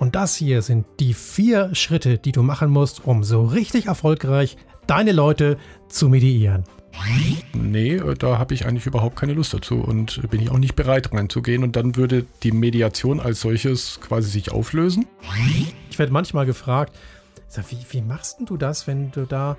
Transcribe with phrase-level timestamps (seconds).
[0.00, 4.56] Und das hier sind die vier Schritte, die du machen musst, um so richtig erfolgreich
[4.86, 5.58] deine Leute
[5.90, 6.64] zu mediieren.
[7.52, 11.12] Nee, da habe ich eigentlich überhaupt keine Lust dazu und bin ich auch nicht bereit
[11.12, 11.62] reinzugehen.
[11.62, 15.06] Und dann würde die Mediation als solches quasi sich auflösen.
[15.90, 16.96] Ich werde manchmal gefragt,
[17.68, 19.58] wie, wie machst du das, wenn du da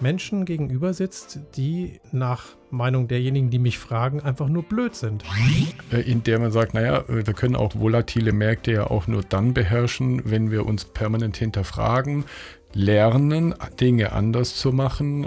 [0.00, 5.24] Menschen gegenüber sitzt, die nach Meinung derjenigen, die mich fragen, einfach nur blöd sind.
[5.90, 9.22] Äh, in der man sagt, naja, äh, wir können auch volatile Märkte ja auch nur
[9.22, 12.24] dann beherrschen, wenn wir uns permanent hinterfragen,
[12.74, 15.26] lernen, Dinge anders zu machen.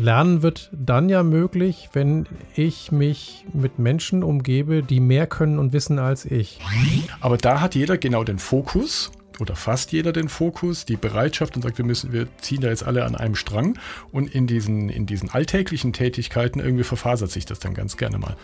[0.00, 5.72] Lernen wird dann ja möglich, wenn ich mich mit Menschen umgebe, die mehr können und
[5.72, 6.58] wissen als ich.
[7.20, 11.62] Aber da hat jeder genau den Fokus oder fast jeder den Fokus, die Bereitschaft und
[11.62, 13.78] sagt, wir müssen, wir ziehen da jetzt alle an einem Strang
[14.10, 18.36] und in diesen, in diesen alltäglichen Tätigkeiten irgendwie verfasert sich das dann ganz gerne mal.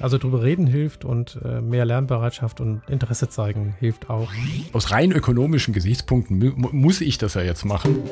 [0.00, 4.30] Also drüber reden hilft und äh, mehr Lernbereitschaft und Interesse zeigen hilft auch.
[4.72, 8.02] Aus rein ökonomischen Gesichtspunkten mu muss ich das ja jetzt machen.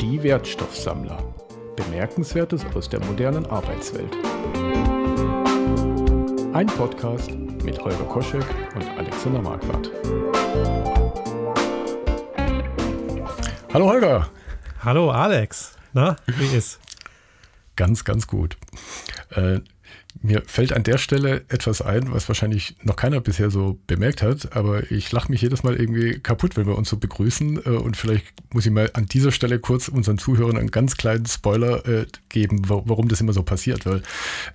[0.00, 1.18] Die Wertstoffsammler.
[1.76, 4.16] Bemerkenswertes aus der modernen Arbeitswelt.
[6.52, 7.30] Ein Podcast
[7.64, 8.86] mit Holger Koschek und
[9.24, 9.90] Alexander Marquardt.
[13.72, 14.28] Hallo Holger.
[14.80, 15.76] Hallo Alex.
[15.92, 16.80] Na, wie ist?
[17.76, 18.56] Ganz, ganz gut.
[19.30, 19.60] Äh,
[20.22, 24.56] mir fällt an der Stelle etwas ein, was wahrscheinlich noch keiner bisher so bemerkt hat,
[24.56, 27.64] aber ich lache mich jedes Mal irgendwie kaputt, wenn wir uns so begrüßen.
[27.64, 31.26] Äh, und vielleicht muss ich mal an dieser Stelle kurz unseren Zuhörern einen ganz kleinen
[31.26, 33.86] Spoiler äh, geben, warum das immer so passiert.
[33.86, 34.02] Weil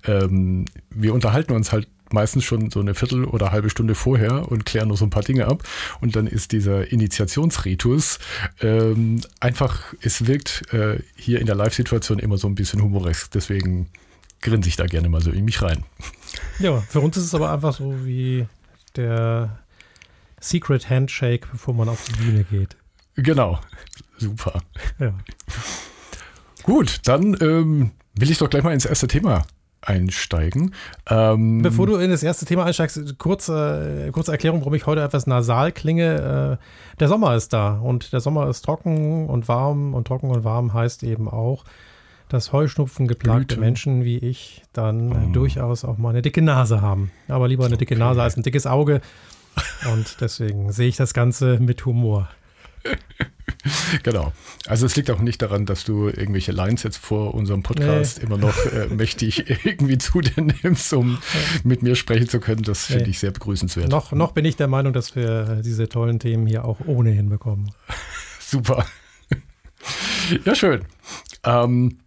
[0.04, 4.64] ähm, wir unterhalten uns halt meistens schon so eine Viertel oder halbe Stunde vorher und
[4.64, 5.62] klären noch so ein paar Dinge ab.
[6.00, 8.18] Und dann ist dieser Initiationsritus
[8.60, 13.30] ähm, einfach, es wirkt äh, hier in der Live-Situation immer so ein bisschen humoresk.
[13.32, 13.88] Deswegen
[14.40, 15.84] grinse ich da gerne mal so in mich rein.
[16.58, 18.46] Ja, für uns ist es aber einfach so wie
[18.96, 19.58] der
[20.40, 22.76] Secret Handshake, bevor man auf die Bühne geht.
[23.16, 23.58] Genau,
[24.18, 24.62] super.
[24.98, 25.12] Ja.
[26.62, 29.44] Gut, dann ähm, will ich doch gleich mal ins erste Thema
[29.82, 30.74] einsteigen.
[31.08, 35.26] Ähm, Bevor du in das erste Thema einsteigst, kurze, kurze Erklärung, warum ich heute etwas
[35.26, 36.58] nasal klinge.
[36.60, 40.44] Äh, der Sommer ist da und der Sommer ist trocken und warm und trocken und
[40.44, 41.64] warm heißt eben auch,
[42.28, 43.60] dass Heuschnupfen geplagte Blüte.
[43.60, 45.32] Menschen wie ich dann oh.
[45.32, 47.10] durchaus auch mal eine dicke Nase haben.
[47.28, 48.02] Aber lieber eine dicke okay.
[48.02, 49.00] Nase als ein dickes Auge.
[49.92, 52.28] Und deswegen sehe ich das Ganze mit Humor.
[54.02, 54.32] genau.
[54.66, 58.24] Also es liegt auch nicht daran, dass du irgendwelche Lines jetzt vor unserem Podcast nee.
[58.24, 61.18] immer noch äh, mächtig irgendwie zu dir nimmst, um
[61.64, 62.62] mit mir sprechen zu können.
[62.62, 63.10] Das finde nee.
[63.10, 63.88] ich sehr begrüßenswert.
[63.88, 67.72] Noch, noch bin ich der Meinung, dass wir diese tollen Themen hier auch ohnehin bekommen.
[68.40, 68.86] Super.
[70.44, 70.84] ja, schön.
[71.44, 71.98] Ähm,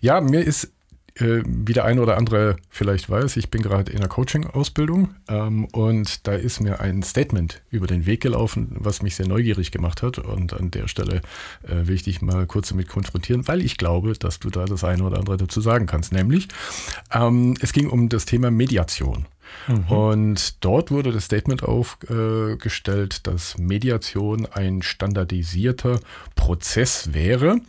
[0.00, 0.72] ja, mir ist
[1.20, 5.66] äh, wie der eine oder andere vielleicht weiß, ich bin gerade in der Coaching-Ausbildung ähm,
[5.66, 10.02] und da ist mir ein Statement über den Weg gelaufen, was mich sehr neugierig gemacht
[10.02, 10.18] hat.
[10.18, 11.20] Und an der Stelle
[11.62, 14.84] äh, will ich dich mal kurz damit konfrontieren, weil ich glaube, dass du da das
[14.84, 16.12] eine oder andere dazu sagen kannst.
[16.12, 16.48] Nämlich,
[17.12, 19.26] ähm, es ging um das Thema Mediation.
[19.66, 19.84] Mhm.
[19.88, 26.00] Und dort wurde das Statement aufgestellt, dass Mediation ein standardisierter
[26.34, 27.60] Prozess wäre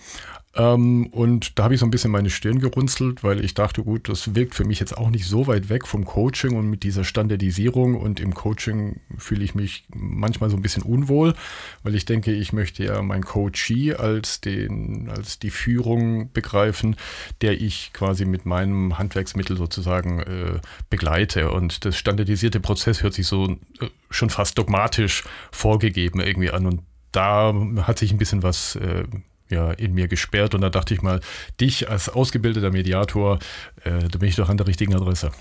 [0.53, 4.09] ähm, und da habe ich so ein bisschen meine Stirn gerunzelt, weil ich dachte, gut,
[4.09, 7.05] das wirkt für mich jetzt auch nicht so weit weg vom Coaching und mit dieser
[7.05, 7.95] Standardisierung.
[7.95, 11.35] Und im Coaching fühle ich mich manchmal so ein bisschen unwohl,
[11.83, 16.97] weil ich denke, ich möchte ja mein Coachee als, den, als die Führung begreifen,
[17.39, 20.59] der ich quasi mit meinem Handwerksmittel sozusagen äh,
[20.89, 21.51] begleite.
[21.51, 26.65] Und das standardisierte Prozess hört sich so äh, schon fast dogmatisch vorgegeben irgendwie an.
[26.65, 26.81] Und
[27.13, 27.53] da
[27.83, 29.05] hat sich ein bisschen was äh,
[29.51, 31.21] ja in mir gesperrt und da dachte ich mal,
[31.59, 33.39] dich als ausgebildeter Mediator,
[33.83, 35.31] äh, da bin ich doch an der richtigen Adresse.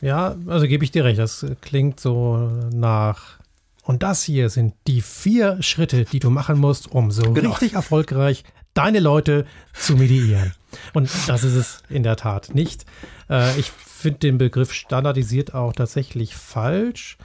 [0.00, 3.38] Ja, also gebe ich dir recht, das klingt so nach.
[3.82, 7.50] Und das hier sind die vier Schritte, die du machen musst, um so genau.
[7.50, 10.52] richtig erfolgreich deine Leute zu mediieren.
[10.94, 12.84] Und das ist es in der Tat nicht.
[13.28, 17.18] Äh, ich finde den Begriff standardisiert auch tatsächlich falsch.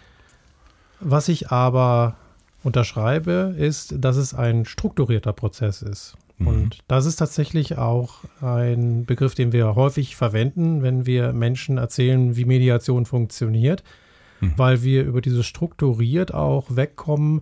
[1.00, 2.16] Was ich aber
[2.66, 6.16] unterschreibe, ist, dass es ein strukturierter Prozess ist.
[6.38, 6.48] Mhm.
[6.48, 12.36] Und das ist tatsächlich auch ein Begriff, den wir häufig verwenden, wenn wir Menschen erzählen,
[12.36, 13.84] wie Mediation funktioniert,
[14.42, 14.54] mhm.
[14.58, 17.42] weil wir über dieses strukturiert auch wegkommen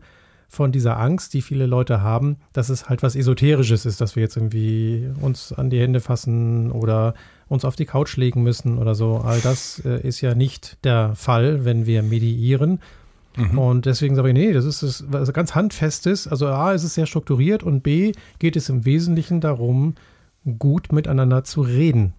[0.49, 4.21] von dieser Angst, die viele Leute haben, dass es halt was Esoterisches ist, dass wir
[4.21, 7.15] jetzt irgendwie uns an die Hände fassen oder
[7.47, 9.17] uns auf die Couch legen müssen oder so.
[9.17, 12.79] All das äh, ist ja nicht der Fall, wenn wir mediieren,
[13.35, 13.57] Mhm.
[13.57, 16.27] Und deswegen sage ich, nee, das ist das, was ganz handfestes.
[16.27, 19.95] Also A, ist es sehr strukturiert und B, geht es im Wesentlichen darum,
[20.59, 22.13] gut miteinander zu reden.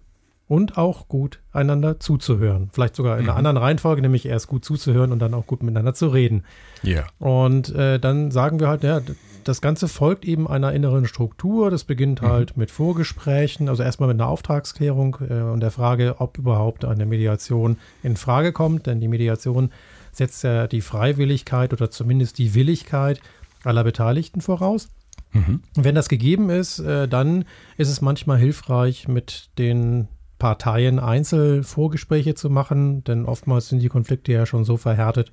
[0.47, 2.69] und auch gut einander zuzuhören.
[2.71, 3.37] Vielleicht sogar in einer mhm.
[3.39, 6.43] anderen Reihenfolge, nämlich erst gut zuzuhören und dann auch gut miteinander zu reden.
[6.83, 6.97] Ja.
[6.97, 7.07] Yeah.
[7.19, 9.01] Und äh, dann sagen wir halt, ja,
[9.43, 11.71] das Ganze folgt eben einer inneren Struktur.
[11.71, 12.27] Das beginnt mhm.
[12.27, 17.05] halt mit Vorgesprächen, also erstmal mit einer Auftragsklärung äh, und der Frage, ob überhaupt eine
[17.07, 19.71] Mediation in Frage kommt, denn die Mediation
[20.17, 23.19] setzt ja die Freiwilligkeit oder zumindest die Willigkeit
[23.63, 24.89] aller Beteiligten voraus.
[25.31, 25.61] Mhm.
[25.75, 27.45] Wenn das gegeben ist, äh, dann
[27.77, 30.07] ist es manchmal hilfreich, mit den
[30.39, 35.31] Parteien Einzelvorgespräche zu machen, denn oftmals sind die Konflikte ja schon so verhärtet,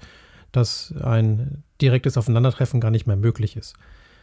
[0.53, 3.75] dass ein direktes Aufeinandertreffen gar nicht mehr möglich ist.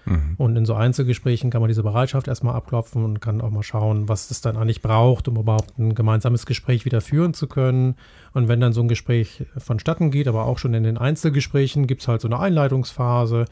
[0.05, 0.35] Mhm.
[0.37, 4.09] Und in so Einzelgesprächen kann man diese Bereitschaft erstmal abklopfen und kann auch mal schauen,
[4.09, 7.95] was es dann eigentlich braucht, um überhaupt ein gemeinsames Gespräch wieder führen zu können.
[8.33, 12.01] Und wenn dann so ein Gespräch vonstatten geht, aber auch schon in den Einzelgesprächen, gibt
[12.01, 13.45] es halt so eine Einleitungsphase,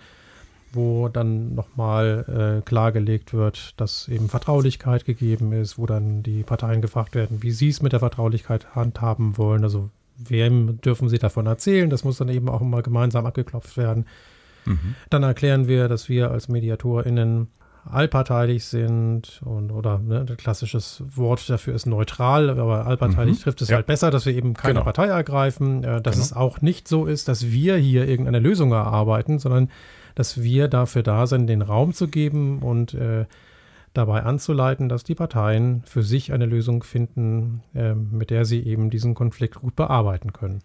[0.74, 6.82] wo dann nochmal äh, klargelegt wird, dass eben Vertraulichkeit gegeben ist, wo dann die Parteien
[6.82, 9.64] gefragt werden, wie sie es mit der Vertraulichkeit handhaben wollen.
[9.64, 11.90] Also wem dürfen sie davon erzählen?
[11.90, 14.06] Das muss dann eben auch mal gemeinsam abgeklopft werden.
[14.68, 14.96] Mhm.
[15.10, 17.48] Dann erklären wir, dass wir als MediatorInnen
[17.92, 23.42] allparteilich sind und oder ne, ein klassisches Wort dafür ist neutral, aber allparteilich mhm.
[23.44, 23.78] trifft es ja.
[23.78, 24.84] halt besser, dass wir eben keine genau.
[24.84, 26.26] Partei ergreifen, äh, dass genau.
[26.26, 29.70] es auch nicht so ist, dass wir hier irgendeine Lösung erarbeiten, sondern
[30.16, 33.26] dass wir dafür da sind, den Raum zu geben und äh,
[33.94, 38.90] dabei anzuleiten, dass die Parteien für sich eine Lösung finden, äh, mit der sie eben
[38.90, 40.62] diesen Konflikt gut bearbeiten können.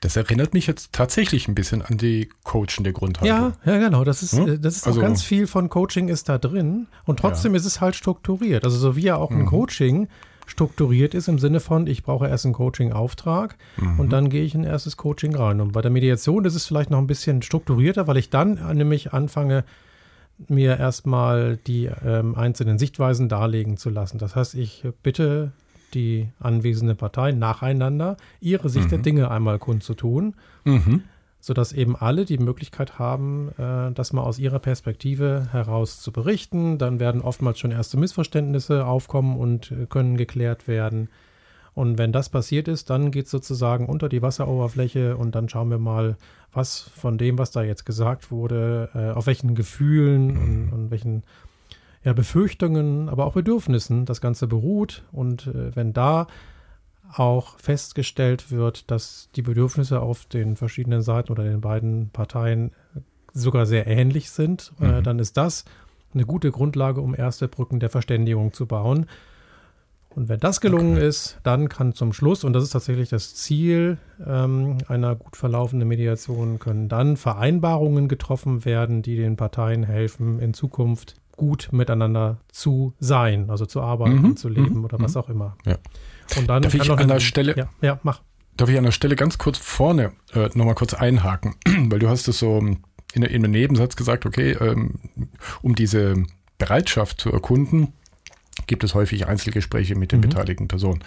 [0.00, 3.52] Das erinnert mich jetzt tatsächlich ein bisschen an die coachende Grundhaltung.
[3.66, 4.02] Ja, ja, genau.
[4.02, 4.60] Das ist, hm?
[4.62, 6.86] das ist also, auch ganz viel von Coaching ist da drin.
[7.04, 7.58] Und trotzdem ja.
[7.58, 8.64] ist es halt strukturiert.
[8.64, 9.46] Also so wie ja auch ein mhm.
[9.46, 10.08] Coaching
[10.46, 14.00] strukturiert ist im Sinne von, ich brauche erst einen Coaching-Auftrag mhm.
[14.00, 15.60] und dann gehe ich in ein erstes Coaching rein.
[15.60, 19.12] Und bei der Mediation ist es vielleicht noch ein bisschen strukturierter, weil ich dann nämlich
[19.12, 19.64] anfange,
[20.48, 24.18] mir erstmal die ähm, einzelnen Sichtweisen darlegen zu lassen.
[24.18, 25.52] Das heißt, ich bitte
[25.90, 28.90] die anwesende Partei nacheinander ihre Sicht mhm.
[28.90, 30.34] der Dinge einmal kundzutun.
[30.64, 31.02] Mhm
[31.40, 36.78] sodass eben alle die Möglichkeit haben, äh, das mal aus ihrer Perspektive heraus zu berichten.
[36.78, 41.08] Dann werden oftmals schon erste Missverständnisse aufkommen und äh, können geklärt werden.
[41.72, 45.70] Und wenn das passiert ist, dann geht es sozusagen unter die Wasseroberfläche und dann schauen
[45.70, 46.16] wir mal,
[46.52, 51.22] was von dem, was da jetzt gesagt wurde, äh, auf welchen Gefühlen und, und welchen
[52.02, 55.04] ja, Befürchtungen, aber auch Bedürfnissen das Ganze beruht.
[55.12, 56.26] Und äh, wenn da
[57.12, 62.72] auch festgestellt wird, dass die Bedürfnisse auf den verschiedenen Seiten oder den beiden Parteien
[63.32, 64.94] sogar sehr ähnlich sind, äh, mhm.
[64.94, 65.64] äh, dann ist das
[66.12, 69.06] eine gute Grundlage, um erste Brücken der Verständigung zu bauen.
[70.08, 71.06] Und wenn das gelungen okay.
[71.06, 75.86] ist, dann kann zum Schluss, und das ist tatsächlich das Ziel ähm, einer gut verlaufenden
[75.86, 82.92] Mediation, können dann Vereinbarungen getroffen werden, die den Parteien helfen, in Zukunft gut miteinander zu
[83.00, 84.36] sein, also zu arbeiten, mhm.
[84.36, 84.84] zu leben mhm.
[84.84, 85.20] oder was mhm.
[85.22, 85.56] auch immer.
[85.64, 85.78] Ja.
[86.36, 88.20] Und dann Darf ich an der Stelle, ja, ja, mach.
[88.58, 91.54] Darf ich an der Stelle ganz kurz vorne äh, nochmal kurz einhaken,
[91.88, 92.82] weil du hast es so in,
[93.14, 94.96] in einem Nebensatz gesagt, okay, ähm,
[95.62, 96.24] um diese
[96.58, 97.94] Bereitschaft zu erkunden,
[98.66, 100.28] gibt es häufig Einzelgespräche mit den mhm.
[100.28, 101.02] beteiligten Personen.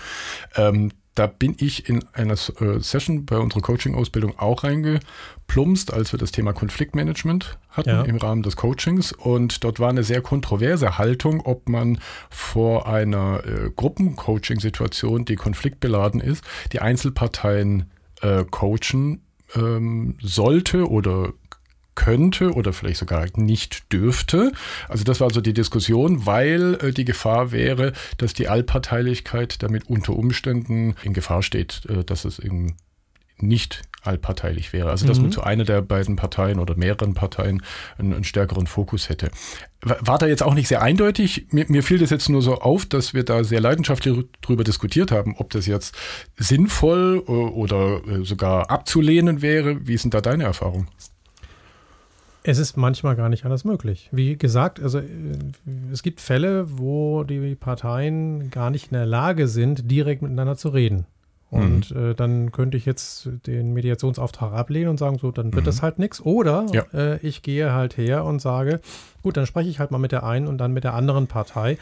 [0.56, 6.18] Ähm, da bin ich in einer äh, Session bei unserer Coaching-Ausbildung auch reingeplumpst, als wir
[6.18, 8.02] das Thema Konfliktmanagement hatten ja.
[8.02, 9.12] im Rahmen des Coachings.
[9.12, 12.00] Und dort war eine sehr kontroverse Haltung, ob man
[12.30, 19.22] vor einer äh, Gruppencoaching-Situation, die konfliktbeladen ist, die Einzelparteien äh, coachen
[19.56, 21.34] ähm, sollte oder
[21.96, 24.52] könnte oder vielleicht sogar nicht dürfte.
[24.88, 29.88] Also das war so die Diskussion, weil äh, die Gefahr wäre, dass die Allparteilichkeit damit
[29.88, 32.76] unter Umständen in Gefahr steht, äh, dass es eben
[33.38, 34.90] nicht allparteilich wäre.
[34.90, 35.24] Also dass mhm.
[35.24, 37.64] man zu einer der beiden Parteien oder mehreren Parteien
[37.98, 39.32] einen, einen, stärkeren Fokus hätte.
[39.82, 41.48] War da jetzt auch nicht sehr eindeutig.
[41.52, 45.12] Mir, mir fiel das jetzt nur so auf, dass wir da sehr leidenschaftlich drüber diskutiert
[45.12, 45.96] haben, ob das jetzt
[46.38, 49.88] sinnvoll äh, oder äh, sogar abzulehnen wäre.
[49.88, 50.88] Wie denn da deine Erfahrung?
[52.44, 54.10] Es ist manchmal gar nicht anders möglich.
[54.12, 55.04] Wie gesagt, also äh,
[55.92, 60.70] es gibt Fälle, wo die Parteien gar nicht in der Lage sind, direkt miteinander zu
[60.70, 61.06] reden.
[61.54, 62.12] Und mhm.
[62.12, 65.68] äh, dann könnte ich jetzt den Mediationsauftrag ablehnen und sagen, so, dann wird mhm.
[65.68, 66.20] das halt nichts.
[66.20, 66.84] Oder ja.
[66.94, 68.82] äh, ich gehe halt her und sage,
[69.22, 71.78] gut, dann spreche ich halt mal mit der einen und dann mit der anderen Partei.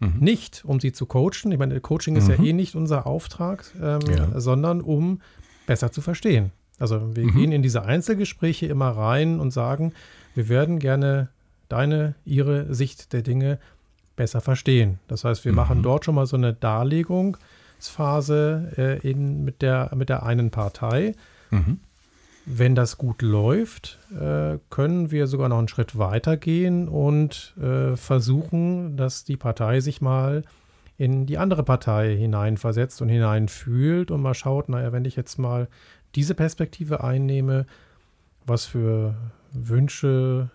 [0.00, 0.14] Mhm.
[0.20, 1.52] Nicht, um sie zu coachen.
[1.52, 2.44] Ich meine, Coaching ist ja mhm.
[2.44, 4.40] eh nicht unser Auftrag, ähm, ja.
[4.40, 5.20] sondern um
[5.66, 6.50] besser zu verstehen.
[6.80, 7.34] Also wir mhm.
[7.34, 9.92] gehen in diese Einzelgespräche immer rein und sagen,
[10.34, 11.28] wir werden gerne
[11.68, 13.60] deine, ihre Sicht der Dinge
[14.16, 14.98] besser verstehen.
[15.08, 15.56] Das heißt, wir mhm.
[15.56, 21.14] machen dort schon mal so eine Darlegungsphase äh, in, mit, der, mit der einen Partei.
[21.50, 21.78] Mhm.
[22.46, 27.96] Wenn das gut läuft, äh, können wir sogar noch einen Schritt weiter gehen und äh,
[27.96, 30.44] versuchen, dass die Partei sich mal
[30.96, 35.68] in die andere Partei hineinversetzt und hineinfühlt und mal schaut, naja, wenn ich jetzt mal
[36.14, 37.66] diese Perspektive einnehme,
[38.46, 39.14] was für
[39.52, 40.50] Wünsche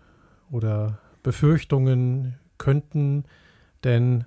[0.52, 3.26] oder Befürchtungen könnten
[3.84, 4.26] denn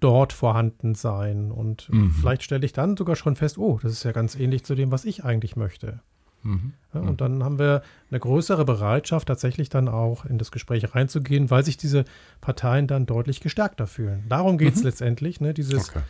[0.00, 1.50] dort vorhanden sein.
[1.50, 2.10] Und mhm.
[2.12, 4.90] vielleicht stelle ich dann sogar schon fest, oh, das ist ja ganz ähnlich zu dem,
[4.90, 6.00] was ich eigentlich möchte.
[6.42, 6.72] Mhm.
[6.94, 11.50] Ja, und dann haben wir eine größere Bereitschaft, tatsächlich dann auch in das Gespräch reinzugehen,
[11.50, 12.04] weil sich diese
[12.40, 14.24] Parteien dann deutlich gestärkter fühlen.
[14.28, 14.86] Darum geht es mhm.
[14.86, 16.00] letztendlich, ne, dieses okay.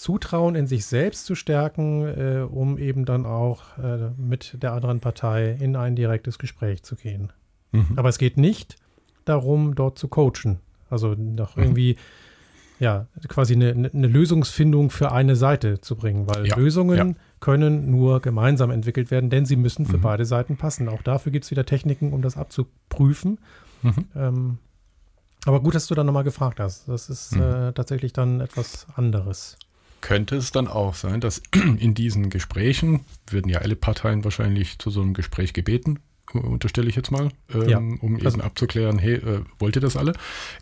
[0.00, 5.00] Zutrauen in sich selbst zu stärken, äh, um eben dann auch äh, mit der anderen
[5.00, 7.34] Partei in ein direktes Gespräch zu gehen.
[7.72, 7.92] Mhm.
[7.96, 8.76] Aber es geht nicht
[9.26, 10.60] darum, dort zu coachen.
[10.88, 11.64] Also noch mhm.
[11.64, 11.96] irgendwie
[12.78, 17.14] ja, quasi eine, eine, Lösungsfindung für eine Seite zu bringen, weil ja, Lösungen ja.
[17.40, 20.02] können nur gemeinsam entwickelt werden, denn sie müssen für mhm.
[20.02, 20.88] beide Seiten passen.
[20.88, 23.38] Auch dafür gibt es wieder Techniken, um das abzuprüfen.
[23.82, 24.04] Mhm.
[24.16, 24.58] Ähm,
[25.44, 26.88] aber gut, dass du da nochmal gefragt hast.
[26.88, 27.42] Das ist mhm.
[27.42, 29.58] äh, tatsächlich dann etwas anderes.
[30.00, 34.90] Könnte es dann auch sein, dass in diesen Gesprächen, werden ja alle Parteien wahrscheinlich zu
[34.90, 36.00] so einem Gespräch gebeten,
[36.38, 37.78] unterstelle ich jetzt mal, ähm, ja.
[37.78, 40.12] um also, eben abzuklären, hey, äh, wollt ihr das alle?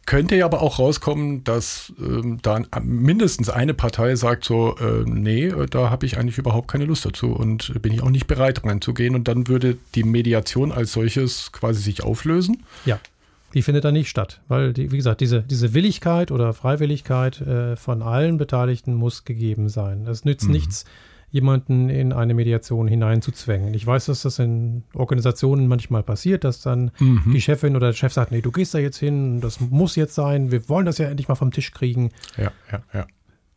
[0.07, 5.47] Könnte ja aber auch rauskommen, dass ähm, da mindestens eine Partei sagt so, äh, nee,
[5.47, 8.65] äh, da habe ich eigentlich überhaupt keine Lust dazu und bin ich auch nicht bereit
[8.65, 12.65] reinzugehen und dann würde die Mediation als solches quasi sich auflösen.
[12.85, 12.99] Ja.
[13.55, 17.77] Die findet dann nicht statt, weil, die, wie gesagt, diese, diese Willigkeit oder Freiwilligkeit äh,
[17.77, 20.07] von allen Beteiligten muss gegeben sein.
[20.07, 20.53] Es nützt mhm.
[20.53, 20.85] nichts,
[21.31, 23.75] jemanden in eine Mediation hineinzuzwängen.
[23.75, 27.33] Ich weiß, dass das in Organisationen manchmal passiert, dass dann mhm.
[27.33, 30.15] die Chefin oder der Chef sagt, nee, du gehst da jetzt hin, das muss jetzt
[30.15, 32.11] sein, wir wollen das ja endlich mal vom Tisch kriegen.
[32.37, 33.07] Ja, ja, ja.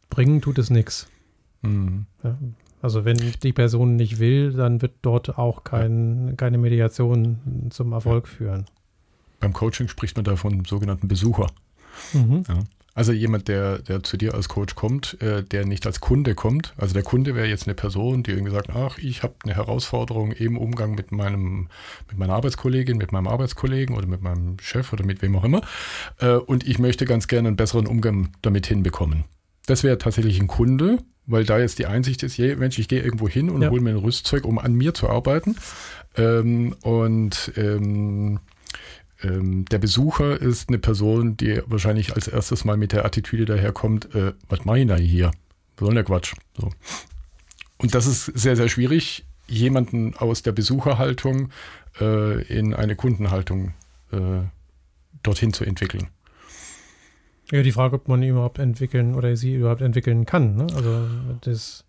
[0.10, 1.08] Bringen tut es nichts.
[1.62, 2.06] Mhm.
[2.24, 2.38] Ja,
[2.82, 8.28] also wenn die Person nicht will, dann wird dort auch kein, keine Mediation zum Erfolg
[8.28, 8.66] führen.
[9.42, 11.48] Beim Coaching spricht man da von sogenannten Besucher.
[12.14, 12.44] Mhm.
[12.48, 12.64] Ja.
[12.94, 16.74] Also jemand, der, der zu dir als Coach kommt, äh, der nicht als Kunde kommt.
[16.78, 20.34] Also der Kunde wäre jetzt eine Person, die irgendwie sagt, ach, ich habe eine Herausforderung
[20.34, 21.70] im Umgang mit meinem,
[22.10, 25.62] mit meiner Arbeitskollegin, mit meinem Arbeitskollegen oder mit meinem Chef oder mit wem auch immer.
[26.20, 29.24] Äh, und ich möchte ganz gerne einen besseren Umgang damit hinbekommen.
[29.68, 33.02] Das wäre tatsächlich ein Kunde, weil da jetzt die Einsicht ist, je, Mensch, ich gehe
[33.02, 33.70] irgendwo hin und ja.
[33.70, 35.56] hole mir ein Rüstzeug, um an mir zu arbeiten.
[36.18, 38.40] Ähm, und ähm,
[39.24, 44.14] ähm, der Besucher ist eine Person, die wahrscheinlich als erstes mal mit der Attitüde daherkommt,
[44.16, 45.32] äh, was mache ich da hier?
[45.78, 46.34] Was soll der Quatsch?
[46.58, 46.72] So.
[47.78, 51.50] Und das ist sehr, sehr schwierig, jemanden aus der Besucherhaltung
[52.00, 53.74] äh, in eine Kundenhaltung
[54.12, 54.42] äh,
[55.24, 56.08] dorthin zu entwickeln.
[57.52, 60.56] Ja, die Frage, ob man ihn überhaupt entwickeln oder sie überhaupt entwickeln kann.
[60.56, 60.68] Ne?
[60.74, 61.08] Also,
[61.42, 61.84] das,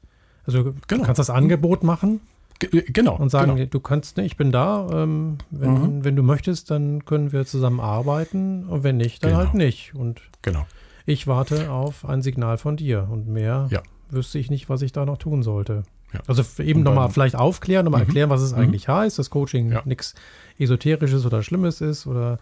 [0.44, 1.02] also genau.
[1.02, 2.20] du kannst das Angebot machen,
[2.62, 3.16] äh, genau.
[3.16, 3.68] Und sagen, genau.
[3.68, 6.04] du kannst, ne, ich bin da, ähm, wenn, mhm.
[6.04, 9.42] wenn du möchtest, dann können wir zusammen arbeiten und wenn nicht, dann genau.
[9.42, 9.94] halt nicht.
[9.94, 10.66] Und genau.
[11.06, 13.82] ich warte auf ein Signal von dir und mehr ja.
[14.10, 15.82] wüsste ich nicht, was ich da noch tun sollte.
[16.12, 16.20] Ja.
[16.26, 18.08] Also eben nochmal vielleicht aufklären, nochmal mhm.
[18.08, 18.58] erklären, was es mhm.
[18.58, 19.82] eigentlich heißt, dass Coaching ja.
[19.84, 20.14] nichts
[20.58, 22.38] Esoterisches oder Schlimmes ist oder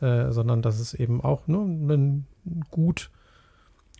[0.00, 2.26] äh, sondern dass es eben auch nur ein
[2.70, 3.10] gut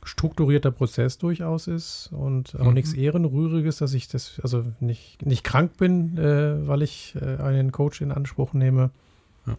[0.04, 2.74] strukturierter Prozess durchaus ist und auch mhm.
[2.74, 7.72] nichts Ehrenrühriges, dass ich das, also nicht, nicht krank bin, äh, weil ich äh, einen
[7.72, 8.90] Coach in Anspruch nehme.
[9.46, 9.56] Ja.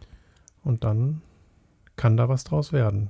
[0.63, 1.21] Und dann
[1.95, 3.09] kann da was draus werden.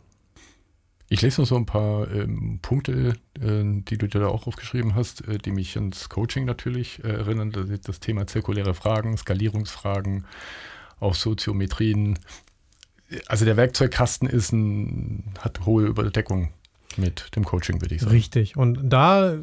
[1.08, 4.96] Ich lese noch so ein paar ähm, Punkte, äh, die du dir da auch aufgeschrieben
[4.96, 7.52] hast, äh, die mich ans Coaching natürlich äh, erinnern.
[7.52, 10.26] Das, das Thema zirkuläre Fragen, Skalierungsfragen,
[11.00, 12.18] auch Soziometrien.
[13.28, 16.50] Also der Werkzeugkasten ist ein, hat hohe Überdeckung
[16.98, 18.14] mit dem Coaching, würde ich sagen.
[18.14, 18.58] Richtig.
[18.58, 19.38] Und da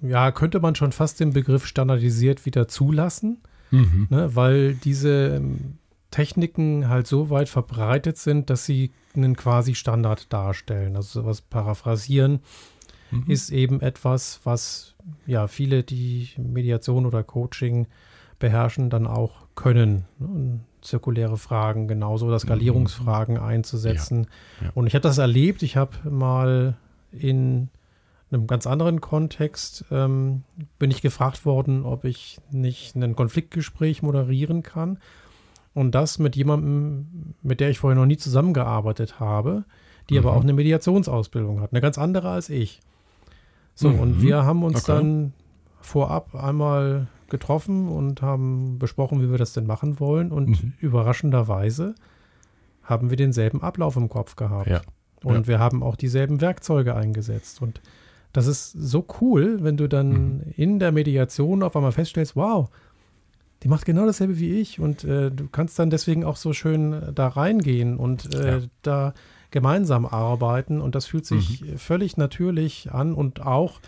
[0.00, 3.38] ja, könnte man schon fast den Begriff standardisiert wieder zulassen,
[3.70, 4.06] mhm.
[4.10, 5.78] ne, weil diese ähm,
[6.10, 10.96] Techniken halt so weit verbreitet sind, dass sie einen quasi Standard darstellen.
[10.96, 12.40] Also sowas paraphrasieren
[13.10, 13.24] mhm.
[13.26, 14.94] ist eben etwas, was
[15.26, 17.86] ja viele, die Mediation oder Coaching
[18.38, 20.04] beherrschen, dann auch können.
[20.18, 20.60] Ne?
[20.82, 23.42] Zirkuläre Fragen genauso oder Skalierungsfragen mhm.
[23.42, 24.26] einzusetzen.
[24.60, 24.72] Ja, ja.
[24.74, 25.62] Und ich habe das erlebt.
[25.62, 26.76] Ich habe mal
[27.12, 27.68] in
[28.30, 30.42] einem ganz anderen Kontext ähm,
[30.78, 34.98] bin ich gefragt worden, ob ich nicht ein Konfliktgespräch moderieren kann.
[35.74, 39.64] Und das mit jemandem, mit der ich vorher noch nie zusammengearbeitet habe,
[40.10, 40.26] die mhm.
[40.26, 42.80] aber auch eine Mediationsausbildung hat, eine ganz andere als ich.
[43.74, 44.00] So, mhm.
[44.00, 44.92] und wir haben uns okay.
[44.92, 45.32] dann
[45.80, 50.32] vorab einmal getroffen und haben besprochen, wie wir das denn machen wollen.
[50.32, 50.72] Und mhm.
[50.80, 51.94] überraschenderweise
[52.82, 54.68] haben wir denselben Ablauf im Kopf gehabt.
[54.68, 54.82] Ja.
[55.22, 55.46] Und ja.
[55.46, 57.60] wir haben auch dieselben Werkzeuge eingesetzt.
[57.60, 57.80] Und
[58.32, 60.42] das ist so cool, wenn du dann mhm.
[60.56, 62.68] in der Mediation auf einmal feststellst, wow,
[63.62, 67.12] die macht genau dasselbe wie ich und äh, du kannst dann deswegen auch so schön
[67.14, 68.66] da reingehen und äh, ja.
[68.82, 69.14] da
[69.50, 71.78] gemeinsam arbeiten und das fühlt sich mhm.
[71.78, 73.80] völlig natürlich an und auch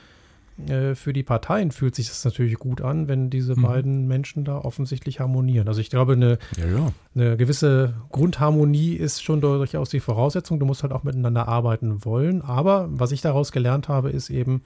[0.69, 3.63] äh, für die Parteien fühlt sich das natürlich gut an, wenn diese mhm.
[3.63, 5.69] beiden Menschen da offensichtlich harmonieren.
[5.69, 6.93] Also ich glaube, eine, ja, ja.
[7.15, 10.61] eine gewisse Grundharmonie ist schon durchaus die Voraussetzung.
[10.61, 12.43] Du musst halt auch miteinander arbeiten wollen.
[12.43, 14.63] Aber was ich daraus gelernt habe, ist eben,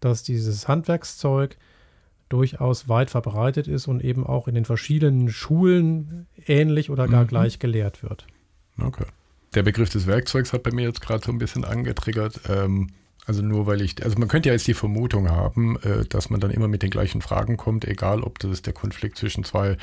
[0.00, 1.56] dass dieses Handwerkszeug
[2.28, 7.28] durchaus weit verbreitet ist und eben auch in den verschiedenen Schulen ähnlich oder gar mhm.
[7.28, 8.26] gleich gelehrt wird.
[8.80, 9.06] Okay.
[9.54, 12.40] Der Begriff des Werkzeugs hat bei mir jetzt gerade so ein bisschen angetriggert.
[12.48, 12.90] Ähm,
[13.26, 16.40] also nur weil ich, also man könnte ja jetzt die Vermutung haben, äh, dass man
[16.40, 19.76] dann immer mit den gleichen Fragen kommt, egal ob das ist der Konflikt zwischen zwei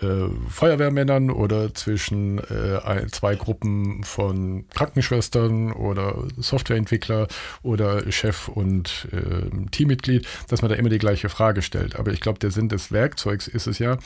[0.00, 7.26] äh, Feuerwehrmännern oder zwischen äh, zwei Gruppen von Krankenschwestern oder Softwareentwickler
[7.62, 11.96] oder Chef und äh, Teammitglied, dass man da immer die gleiche Frage stellt.
[11.96, 13.98] Aber ich glaube, der Sinn des Werkzeugs ist es ja,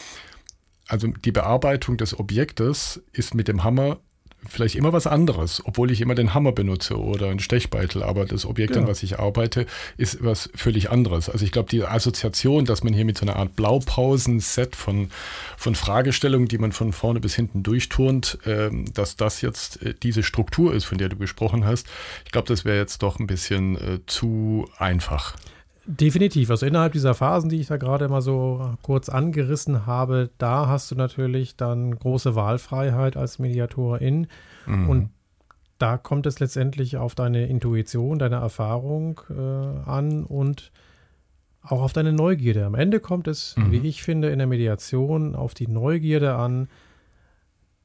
[0.89, 4.01] also die Bearbeitung des Objektes ist mit dem Hammer
[4.49, 8.47] vielleicht immer was anderes, obwohl ich immer den Hammer benutze oder einen Stechbeitel, aber das
[8.47, 8.83] Objekt, ja.
[8.83, 9.67] an was ich arbeite,
[9.97, 11.29] ist was völlig anderes.
[11.29, 15.11] Also ich glaube, die Assoziation, dass man hier mit so einer Art Blaupausen-Set von,
[15.57, 20.23] von Fragestellungen, die man von vorne bis hinten durchturnt, äh, dass das jetzt äh, diese
[20.23, 21.87] Struktur ist, von der du gesprochen hast,
[22.25, 25.37] ich glaube, das wäre jetzt doch ein bisschen äh, zu einfach.
[25.99, 26.51] Definitiv.
[26.51, 30.91] Also innerhalb dieser Phasen, die ich da gerade mal so kurz angerissen habe, da hast
[30.91, 34.29] du natürlich dann große Wahlfreiheit als Mediatorin.
[34.67, 34.89] Mhm.
[34.89, 35.11] Und
[35.79, 40.71] da kommt es letztendlich auf deine Intuition, deine Erfahrung äh, an und
[41.63, 42.67] auch auf deine Neugierde.
[42.67, 43.73] Am Ende kommt es, mhm.
[43.73, 46.69] wie ich finde, in der Mediation auf die Neugierde an,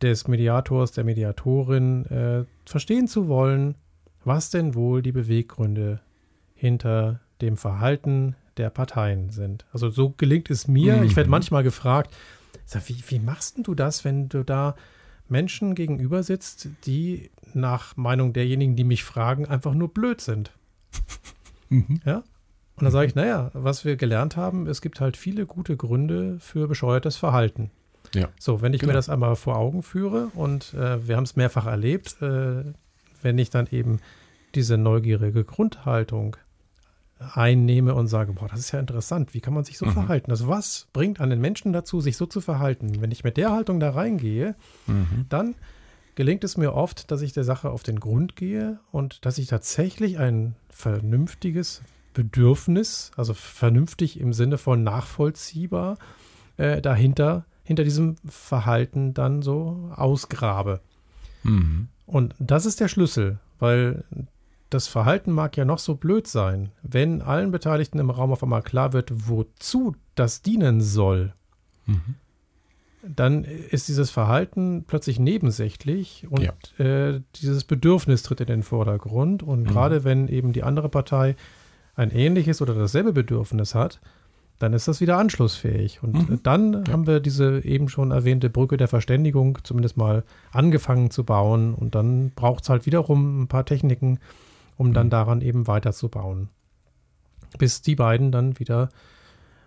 [0.02, 3.76] des Mediators, der Mediatorin äh, verstehen zu wollen,
[4.24, 6.02] was denn wohl die Beweggründe
[6.54, 9.66] hinter dem Verhalten der Parteien sind.
[9.74, 10.98] Also so gelingt es mir.
[10.98, 11.04] Mhm.
[11.04, 12.16] Ich werde manchmal gefragt,
[12.66, 14.76] sag, wie, wie machst du das, wenn du da
[15.28, 20.52] Menschen gegenüber sitzt, die nach Meinung derjenigen, die mich fragen, einfach nur blöd sind?
[21.70, 22.00] Mhm.
[22.06, 22.18] Ja?
[22.76, 26.38] Und dann sage ich, naja, was wir gelernt haben, es gibt halt viele gute Gründe
[26.40, 27.72] für bescheuertes Verhalten.
[28.14, 28.30] Ja.
[28.40, 28.92] So, wenn ich genau.
[28.92, 32.64] mir das einmal vor Augen führe und äh, wir haben es mehrfach erlebt, äh,
[33.22, 34.00] wenn ich dann eben
[34.54, 36.38] diese neugierige Grundhaltung
[37.20, 39.92] einnehme und sage, boah, das ist ja interessant, wie kann man sich so mhm.
[39.92, 40.32] verhalten?
[40.32, 43.02] Also was bringt einen Menschen dazu, sich so zu verhalten?
[43.02, 44.56] Wenn ich mit der Haltung da reingehe,
[44.88, 45.26] mhm.
[45.30, 45.56] dann
[46.16, 49.48] gelingt es mir oft, dass ich der Sache auf den Grund gehe und dass ich
[49.48, 51.82] tatsächlich ein vernünftiges
[52.14, 55.98] Bedürfnis, also vernünftig im Sinne von nachvollziehbar,
[56.58, 60.82] äh, dahinter, hinter diesem Verhalten dann so ausgrabe.
[61.44, 61.90] Mhm.
[62.06, 64.04] Und das ist der Schlüssel, weil
[64.70, 68.62] das Verhalten mag ja noch so blöd sein, wenn allen Beteiligten im Raum auf einmal
[68.62, 71.34] klar wird, wozu das dienen soll,
[71.86, 72.16] mhm.
[73.04, 76.84] dann ist dieses Verhalten plötzlich nebensächlich und ja.
[76.84, 79.44] äh, dieses Bedürfnis tritt in den Vordergrund.
[79.44, 79.68] Und mhm.
[79.68, 81.36] gerade wenn eben die andere Partei
[81.96, 84.00] ein ähnliches oder dasselbe Bedürfnis hat,
[84.58, 86.02] dann ist das wieder anschlussfähig.
[86.02, 86.40] Und mhm.
[86.44, 86.94] dann ja.
[86.94, 91.74] haben wir diese eben schon erwähnte Brücke der Verständigung zumindest mal angefangen zu bauen.
[91.74, 94.20] Und dann braucht es halt wiederum ein paar Techniken,
[94.78, 95.12] um dann mhm.
[95.12, 96.50] daran eben weiterzubauen.
[97.58, 98.90] Bis die beiden dann wieder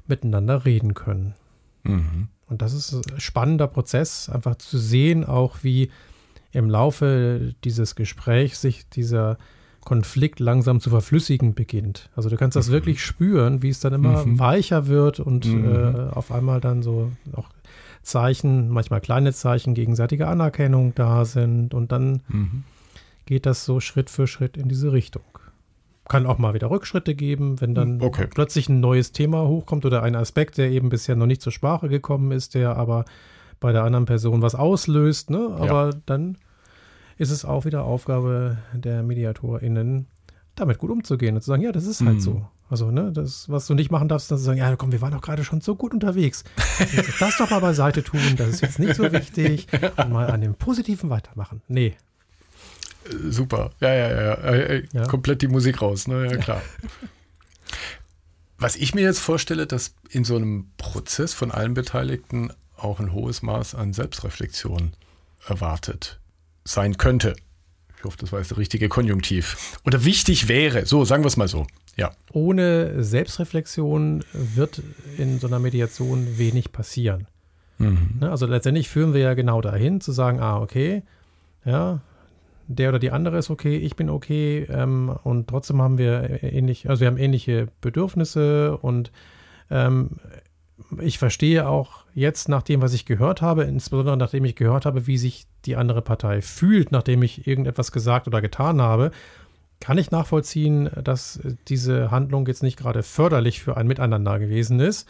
[0.07, 1.35] miteinander reden können.
[1.85, 2.29] Mhm.
[2.47, 5.91] Und das ist ein spannender Prozess, einfach zu sehen, auch wie
[6.53, 9.37] im Laufe dieses Gesprächs sich dieser
[9.85, 12.11] Konflikt langsam zu verflüssigen beginnt.
[12.17, 12.73] Also du kannst das mhm.
[12.73, 14.39] wirklich spüren, wie es dann immer mhm.
[14.39, 15.65] weicher wird und mhm.
[15.65, 17.49] äh, auf einmal dann so auch
[18.03, 22.65] Zeichen, manchmal kleine Zeichen gegenseitiger Anerkennung da sind und dann mhm
[23.29, 25.23] geht das so Schritt für Schritt in diese Richtung.
[26.09, 28.27] Kann auch mal wieder Rückschritte geben, wenn dann okay.
[28.27, 31.91] plötzlich ein neues Thema hochkommt oder ein Aspekt, der eben bisher noch nicht zur Sprache
[31.91, 33.05] gekommen ist, der aber
[33.61, 35.29] bei der anderen Person was auslöst.
[35.29, 35.55] Ne?
[35.59, 36.01] Aber ja.
[36.07, 36.39] dann
[37.19, 40.07] ist es auch wieder Aufgabe der MediatorInnen,
[40.55, 42.21] damit gut umzugehen und zu sagen, ja, das ist halt mhm.
[42.21, 42.47] so.
[42.71, 45.13] Also, ne, das, was du nicht machen darfst, dann zu sagen, ja, komm, wir waren
[45.13, 46.45] doch gerade schon so gut unterwegs.
[47.21, 49.67] das doch mal beiseite tun, das ist jetzt nicht so wichtig.
[49.97, 51.63] Und mal an dem Positiven weitermachen.
[51.69, 51.95] Nee,
[53.29, 53.71] super.
[53.81, 54.83] Ja, ja, ja, ja.
[54.93, 55.07] ja.
[55.07, 56.31] Komplett die Musik raus, ne?
[56.31, 56.63] Ja, klar.
[58.59, 63.13] Was ich mir jetzt vorstelle, dass in so einem Prozess von allen Beteiligten auch ein
[63.13, 64.93] hohes Maß an Selbstreflexion
[65.47, 66.21] erwartet
[66.65, 67.35] sein könnte.
[67.97, 69.79] Ich hoffe, das war jetzt der richtige Konjunktiv.
[69.85, 71.67] Oder wichtig wäre, so sagen wir es mal so.
[71.97, 72.13] Ja.
[72.33, 74.83] Ohne Selbstreflexion wird
[75.17, 77.27] in so einer Mediation wenig passieren.
[77.79, 78.19] Mhm.
[78.21, 81.03] Ne, also letztendlich führen wir ja genau dahin, zu sagen, ah, okay,
[81.65, 82.01] ja,
[82.69, 86.89] der oder die andere ist okay, ich bin okay ähm, und trotzdem haben wir ähnlich,
[86.89, 89.11] also wir haben ähnliche Bedürfnisse und
[89.71, 90.11] ähm,
[91.01, 95.07] ich verstehe auch jetzt nach dem, was ich gehört habe, insbesondere nachdem ich gehört habe,
[95.07, 99.11] wie sich die andere Partei fühlt, nachdem ich irgendetwas gesagt oder getan habe,
[99.81, 105.09] kann ich nachvollziehen, dass diese Handlung jetzt nicht gerade förderlich für ein Miteinander gewesen ist.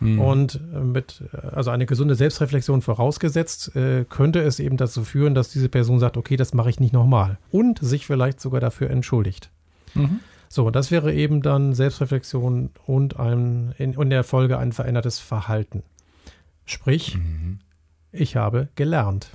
[0.00, 0.20] Mhm.
[0.20, 0.60] Und
[0.94, 5.98] mit, also eine gesunde Selbstreflexion vorausgesetzt, äh, könnte es eben dazu führen, dass diese Person
[5.98, 7.38] sagt, okay, das mache ich nicht nochmal.
[7.50, 9.50] Und sich vielleicht sogar dafür entschuldigt.
[9.94, 10.20] Mhm.
[10.48, 15.82] So, das wäre eben dann Selbstreflexion und ein, in, in der Folge ein verändertes Verhalten.
[16.64, 17.58] Sprich, mhm.
[18.12, 19.30] ich habe gelernt.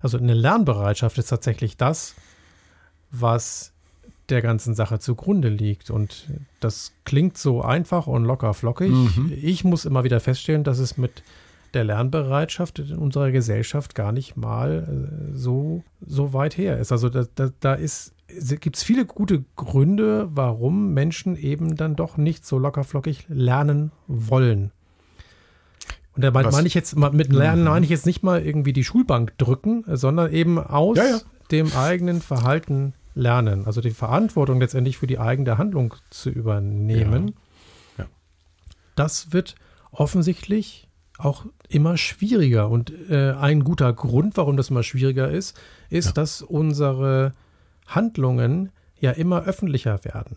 [0.00, 2.14] Also eine Lernbereitschaft ist tatsächlich das,
[3.10, 3.72] was
[4.30, 5.90] der ganzen Sache zugrunde liegt.
[5.90, 6.28] Und
[6.60, 8.90] das klingt so einfach und locker flockig.
[8.90, 9.32] Mhm.
[9.40, 11.22] Ich muss immer wieder feststellen, dass es mit
[11.74, 16.92] der Lernbereitschaft in unserer Gesellschaft gar nicht mal äh, so, so weit her ist.
[16.92, 18.14] Also da, da, da ist
[18.60, 24.70] gibt es viele gute Gründe, warum Menschen eben dann doch nicht so lockerflockig lernen wollen.
[26.14, 27.68] Und da meine ich jetzt, mit Lernen mhm.
[27.68, 31.20] meine ich jetzt nicht mal irgendwie die Schulbank drücken, sondern eben aus ja, ja.
[31.50, 33.66] dem eigenen Verhalten lernen.
[33.66, 37.34] Also die Verantwortung letztendlich für die eigene Handlung zu übernehmen.
[37.98, 38.04] Ja.
[38.04, 38.10] Ja.
[38.94, 39.56] Das wird
[39.90, 42.70] offensichtlich auch immer schwieriger.
[42.70, 46.12] Und äh, ein guter Grund, warum das immer schwieriger ist, ist, ja.
[46.12, 47.32] dass unsere
[47.86, 50.36] Handlungen ja immer öffentlicher werden.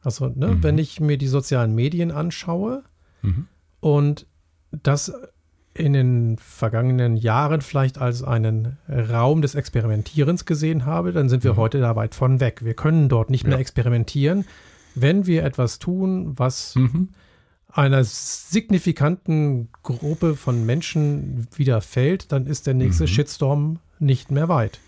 [0.00, 0.62] Also, ne, mhm.
[0.62, 2.84] wenn ich mir die sozialen Medien anschaue
[3.22, 3.48] mhm.
[3.80, 4.26] und
[4.70, 5.12] das
[5.74, 11.54] in den vergangenen Jahren vielleicht als einen Raum des Experimentierens gesehen habe, dann sind wir
[11.54, 11.56] mhm.
[11.56, 12.64] heute da weit von weg.
[12.64, 13.50] Wir können dort nicht ja.
[13.50, 14.44] mehr experimentieren,
[14.94, 17.08] wenn wir etwas tun, was mhm.
[17.68, 23.08] einer signifikanten Gruppe von Menschen widerfällt, dann ist der nächste mhm.
[23.08, 24.78] Shitstorm nicht mehr weit.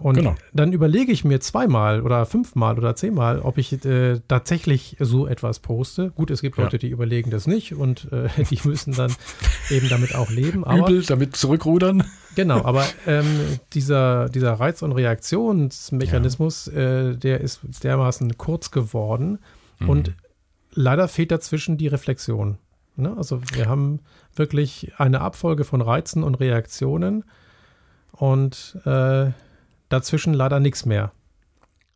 [0.00, 0.34] Und genau.
[0.54, 5.58] dann überlege ich mir zweimal oder fünfmal oder zehnmal, ob ich äh, tatsächlich so etwas
[5.58, 6.10] poste.
[6.12, 6.78] Gut, es gibt Leute, ja.
[6.78, 9.12] die überlegen das nicht und äh, die müssen dann
[9.68, 10.64] eben damit auch leben.
[10.64, 12.04] Aber, Übel, damit zurückrudern.
[12.34, 17.10] Genau, aber ähm, dieser, dieser Reiz- und Reaktionsmechanismus, ja.
[17.10, 19.40] äh, der ist dermaßen kurz geworden
[19.78, 19.88] mhm.
[19.90, 20.14] und
[20.72, 22.56] leider fehlt dazwischen die Reflexion.
[22.96, 23.14] Ne?
[23.14, 24.00] Also wir haben
[24.34, 27.24] wirklich eine Abfolge von Reizen und Reaktionen
[28.12, 29.32] und äh,
[29.92, 31.12] dazwischen leider nichts mehr.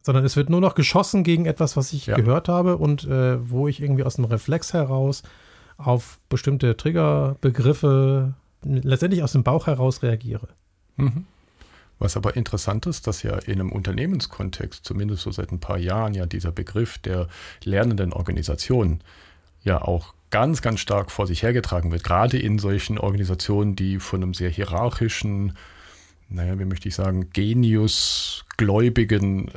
[0.03, 2.17] Sondern es wird nur noch geschossen gegen etwas, was ich ja.
[2.17, 5.23] gehört habe und äh, wo ich irgendwie aus dem Reflex heraus
[5.79, 10.49] auf bestimmte Triggerbegriffe letztendlich aus dem Bauch heraus reagiere.
[10.97, 11.27] Mhm.
[11.99, 16.15] Was aber interessant ist, dass ja in einem Unternehmenskontext, zumindest so seit ein paar Jahren,
[16.15, 17.29] ja dieser Begriff der
[17.65, 19.01] lernenden Organisation
[19.63, 22.05] ja auch ganz, ganz stark vor sich hergetragen wird.
[22.05, 25.55] Gerade in solchen Organisationen, die von einem sehr hierarchischen
[26.29, 29.53] naja, wie möchte ich sagen, geniusgläubigen äh,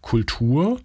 [0.00, 0.80] Kultur.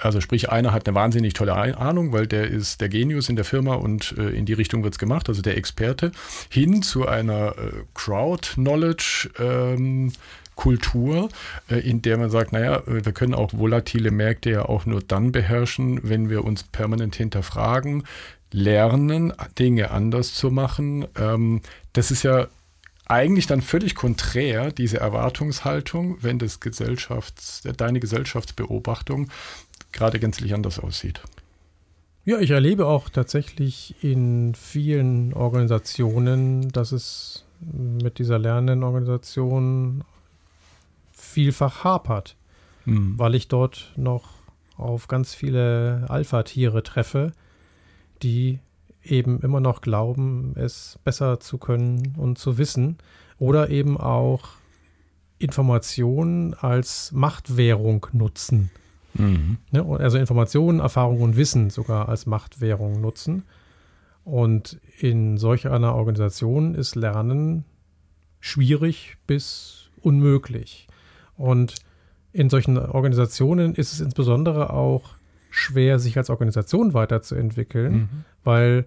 [0.00, 3.44] Also sprich, einer hat eine wahnsinnig tolle Ahnung, weil der ist der Genius in der
[3.44, 6.10] Firma und äh, in die Richtung wird es gemacht, also der Experte,
[6.50, 9.30] hin zu einer äh, Crowd-Knowledge.
[9.38, 10.10] Ähm,
[10.56, 11.28] Kultur,
[11.68, 15.00] äh, in der man sagt, naja, äh, wir können auch volatile Märkte ja auch nur
[15.00, 18.04] dann beherrschen, wenn wir uns permanent hinterfragen,
[18.52, 21.06] lernen, Dinge anders zu machen.
[21.18, 21.60] Ähm,
[21.92, 22.46] das ist ja
[23.06, 29.30] eigentlich dann völlig konträr, diese Erwartungshaltung, wenn das Gesellschafts-, deine Gesellschaftsbeobachtung
[29.92, 31.20] gerade gänzlich anders aussieht.
[32.24, 40.04] Ja, ich erlebe auch tatsächlich in vielen Organisationen, dass es mit dieser lernenden Organisation
[41.12, 42.36] vielfach hapert,
[42.84, 43.18] hm.
[43.18, 44.30] weil ich dort noch
[44.76, 47.32] auf ganz viele Alpha-Tiere treffe,
[48.22, 48.58] die
[49.04, 52.98] eben immer noch glauben, es besser zu können und zu wissen
[53.38, 54.48] oder eben auch
[55.38, 58.70] Informationen als Machtwährung nutzen.
[59.14, 59.58] Mhm.
[59.70, 63.44] Ne, also Informationen, Erfahrung und Wissen sogar als Machtwährung nutzen.
[64.24, 67.64] Und in solch einer Organisation ist Lernen
[68.40, 70.88] schwierig bis unmöglich.
[71.36, 71.74] Und
[72.32, 75.16] in solchen Organisationen ist es insbesondere auch
[75.50, 78.08] schwer, sich als Organisation weiterzuentwickeln, mhm.
[78.42, 78.86] weil.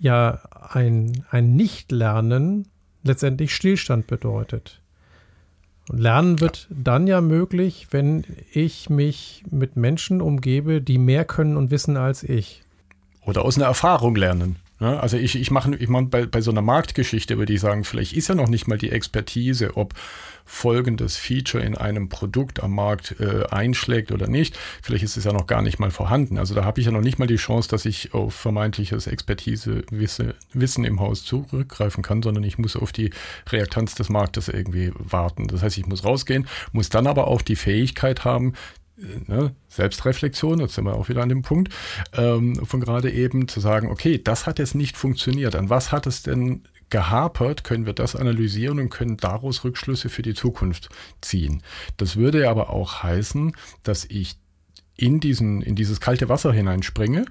[0.00, 0.40] Ja
[0.72, 2.68] ein, ein Nicht-Lernen
[3.02, 4.80] letztendlich Stillstand bedeutet.
[5.88, 6.76] Und Lernen wird ja.
[6.84, 12.22] dann ja möglich, wenn ich mich mit Menschen umgebe, die mehr können und wissen als
[12.22, 12.62] ich.
[13.24, 14.56] Oder aus einer Erfahrung lernen.
[14.80, 17.84] Ja, also ich, ich mache ich mach bei, bei so einer Marktgeschichte, würde ich sagen,
[17.84, 19.94] vielleicht ist ja noch nicht mal die Expertise, ob
[20.46, 24.58] folgendes Feature in einem Produkt am Markt äh, einschlägt oder nicht.
[24.82, 26.38] Vielleicht ist es ja noch gar nicht mal vorhanden.
[26.38, 29.84] Also da habe ich ja noch nicht mal die Chance, dass ich auf vermeintliches Expertise
[29.90, 33.10] Wisse, Wissen im Haus zurückgreifen kann, sondern ich muss auf die
[33.50, 35.46] Reaktanz des Marktes irgendwie warten.
[35.46, 38.54] Das heißt, ich muss rausgehen, muss dann aber auch die Fähigkeit haben,
[39.26, 41.72] ne, Selbstreflexion, jetzt sind wir auch wieder an dem Punkt,
[42.12, 45.54] ähm, von gerade eben zu sagen, okay, das hat jetzt nicht funktioniert.
[45.54, 50.22] An was hat es denn gehapert, können wir das analysieren und können daraus Rückschlüsse für
[50.22, 50.88] die Zukunft
[51.20, 51.62] ziehen.
[51.96, 53.52] Das würde aber auch heißen,
[53.84, 54.36] dass ich
[54.96, 57.24] in, diesen, in dieses kalte Wasser hineinspringe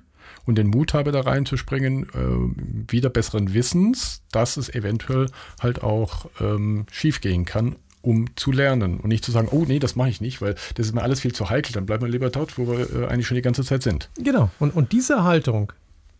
[0.45, 5.27] und den Mut habe, da reinzuspringen, äh, wieder besseren Wissens, dass es eventuell
[5.61, 9.95] halt auch ähm, schiefgehen kann um zu lernen und nicht zu sagen, oh nee, das
[9.95, 12.29] mache ich nicht, weil das ist mir alles viel zu heikel, dann bleiben wir lieber
[12.29, 14.09] dort, wo wir äh, eigentlich schon die ganze Zeit sind.
[14.17, 15.73] Genau, und, und diese Haltung,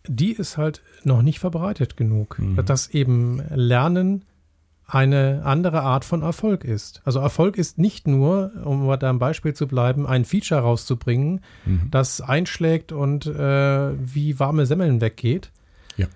[0.06, 2.64] die ist halt noch nicht verbreitet genug, mhm.
[2.64, 4.24] dass eben Lernen
[4.86, 7.00] eine andere Art von Erfolg ist.
[7.04, 11.42] Also Erfolg ist nicht nur, um mal da am Beispiel zu bleiben, ein Feature rauszubringen,
[11.64, 11.88] mhm.
[11.90, 15.52] das einschlägt und äh, wie warme Semmeln weggeht,
[15.96, 16.06] ja.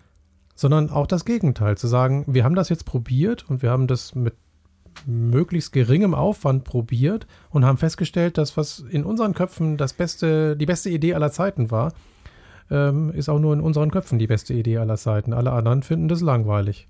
[0.56, 4.14] sondern auch das Gegenteil, zu sagen, wir haben das jetzt probiert und wir haben das
[4.14, 4.34] mit
[5.06, 10.66] möglichst geringem Aufwand probiert und haben festgestellt, dass was in unseren Köpfen das beste, die
[10.66, 11.92] beste Idee aller Zeiten war,
[12.70, 15.32] ähm, ist auch nur in unseren Köpfen die beste Idee aller Zeiten.
[15.32, 16.88] Alle anderen finden das langweilig.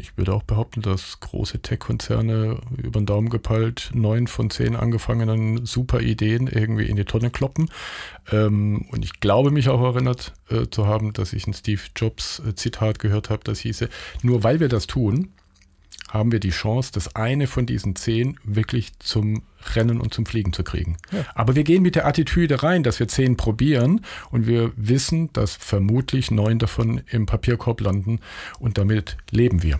[0.00, 5.66] Ich würde auch behaupten, dass große Tech-Konzerne über den Daumen gepeilt neun von zehn angefangenen
[5.66, 7.68] super Ideen irgendwie in die Tonne kloppen.
[8.30, 12.40] Ähm, und ich glaube mich auch erinnert äh, zu haben, dass ich ein Steve Jobs
[12.46, 13.88] äh, gehört habe, das hieße,
[14.22, 15.32] nur weil wir das tun,
[16.08, 19.42] haben wir die Chance, das eine von diesen zehn wirklich zum
[19.74, 20.96] Rennen und zum Fliegen zu kriegen.
[21.12, 21.24] Ja.
[21.34, 25.56] Aber wir gehen mit der Attitüde rein, dass wir zehn probieren und wir wissen, dass
[25.56, 28.20] vermutlich neun davon im Papierkorb landen
[28.58, 29.78] und damit leben wir.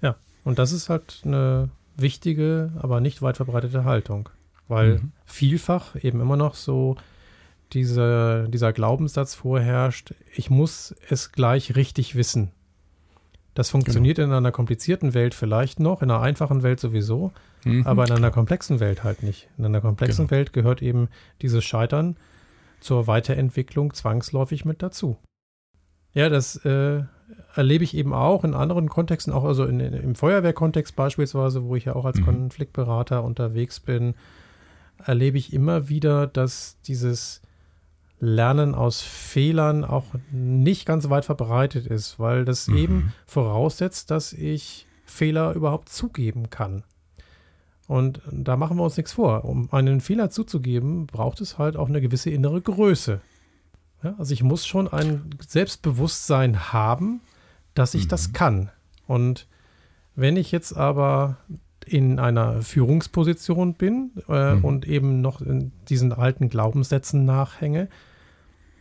[0.00, 4.28] Ja, und das ist halt eine wichtige, aber nicht weit verbreitete Haltung,
[4.68, 5.12] weil mhm.
[5.26, 6.96] vielfach eben immer noch so
[7.72, 12.52] diese, dieser Glaubenssatz vorherrscht, ich muss es gleich richtig wissen.
[13.58, 14.28] Das funktioniert genau.
[14.28, 17.32] in einer komplizierten Welt vielleicht noch, in einer einfachen Welt sowieso,
[17.64, 19.48] mhm, aber in einer komplexen Welt halt nicht.
[19.58, 20.38] In einer komplexen genau.
[20.38, 21.08] Welt gehört eben
[21.42, 22.16] dieses Scheitern
[22.78, 25.16] zur Weiterentwicklung zwangsläufig mit dazu.
[26.12, 27.02] Ja, das äh,
[27.52, 31.86] erlebe ich eben auch in anderen Kontexten, auch also in, im Feuerwehrkontext beispielsweise, wo ich
[31.86, 32.26] ja auch als mhm.
[32.26, 34.14] Konfliktberater unterwegs bin,
[35.04, 37.42] erlebe ich immer wieder, dass dieses
[38.20, 42.76] Lernen aus Fehlern auch nicht ganz weit verbreitet ist, weil das mhm.
[42.76, 46.82] eben voraussetzt, dass ich Fehler überhaupt zugeben kann.
[47.86, 49.44] Und da machen wir uns nichts vor.
[49.44, 53.20] Um einen Fehler zuzugeben, braucht es halt auch eine gewisse innere Größe.
[54.02, 57.20] Ja, also ich muss schon ein Selbstbewusstsein haben,
[57.74, 58.08] dass ich mhm.
[58.08, 58.70] das kann.
[59.06, 59.46] Und
[60.14, 61.38] wenn ich jetzt aber
[61.86, 64.64] in einer Führungsposition bin äh, mhm.
[64.64, 67.88] und eben noch in diesen alten Glaubenssätzen nachhänge,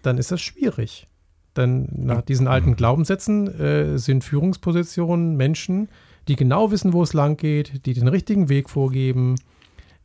[0.07, 1.07] dann ist das schwierig.
[1.55, 5.89] Denn nach diesen alten Glaubenssätzen äh, sind Führungspositionen Menschen,
[6.27, 9.35] die genau wissen, wo es lang geht, die den richtigen Weg vorgeben,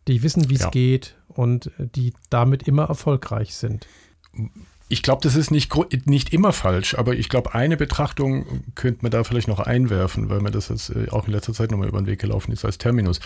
[0.09, 0.71] die wissen, wie es ja.
[0.71, 3.87] geht und die damit immer erfolgreich sind.
[4.89, 5.73] Ich glaube, das ist nicht,
[6.07, 10.41] nicht immer falsch, aber ich glaube, eine Betrachtung könnte man da vielleicht noch einwerfen, weil
[10.41, 12.77] mir das jetzt äh, auch in letzter Zeit nochmal über den Weg gelaufen ist als
[12.77, 13.21] Terminus.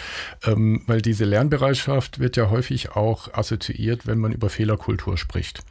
[0.45, 5.65] Ähm, weil diese Lernbereitschaft wird ja häufig auch assoziiert, wenn man über Fehlerkultur spricht.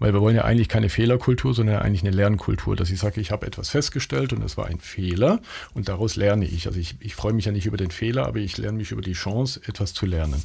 [0.00, 3.30] Weil wir wollen ja eigentlich keine Fehlerkultur, sondern eigentlich eine Lernkultur, dass ich sage, ich
[3.30, 5.40] habe etwas festgestellt und es war ein Fehler
[5.74, 6.66] und daraus lerne ich.
[6.66, 9.02] Also ich, ich freue mich ja nicht über den Fehler, aber ich lerne mich über
[9.02, 10.42] die Chance, etwas zu lernen.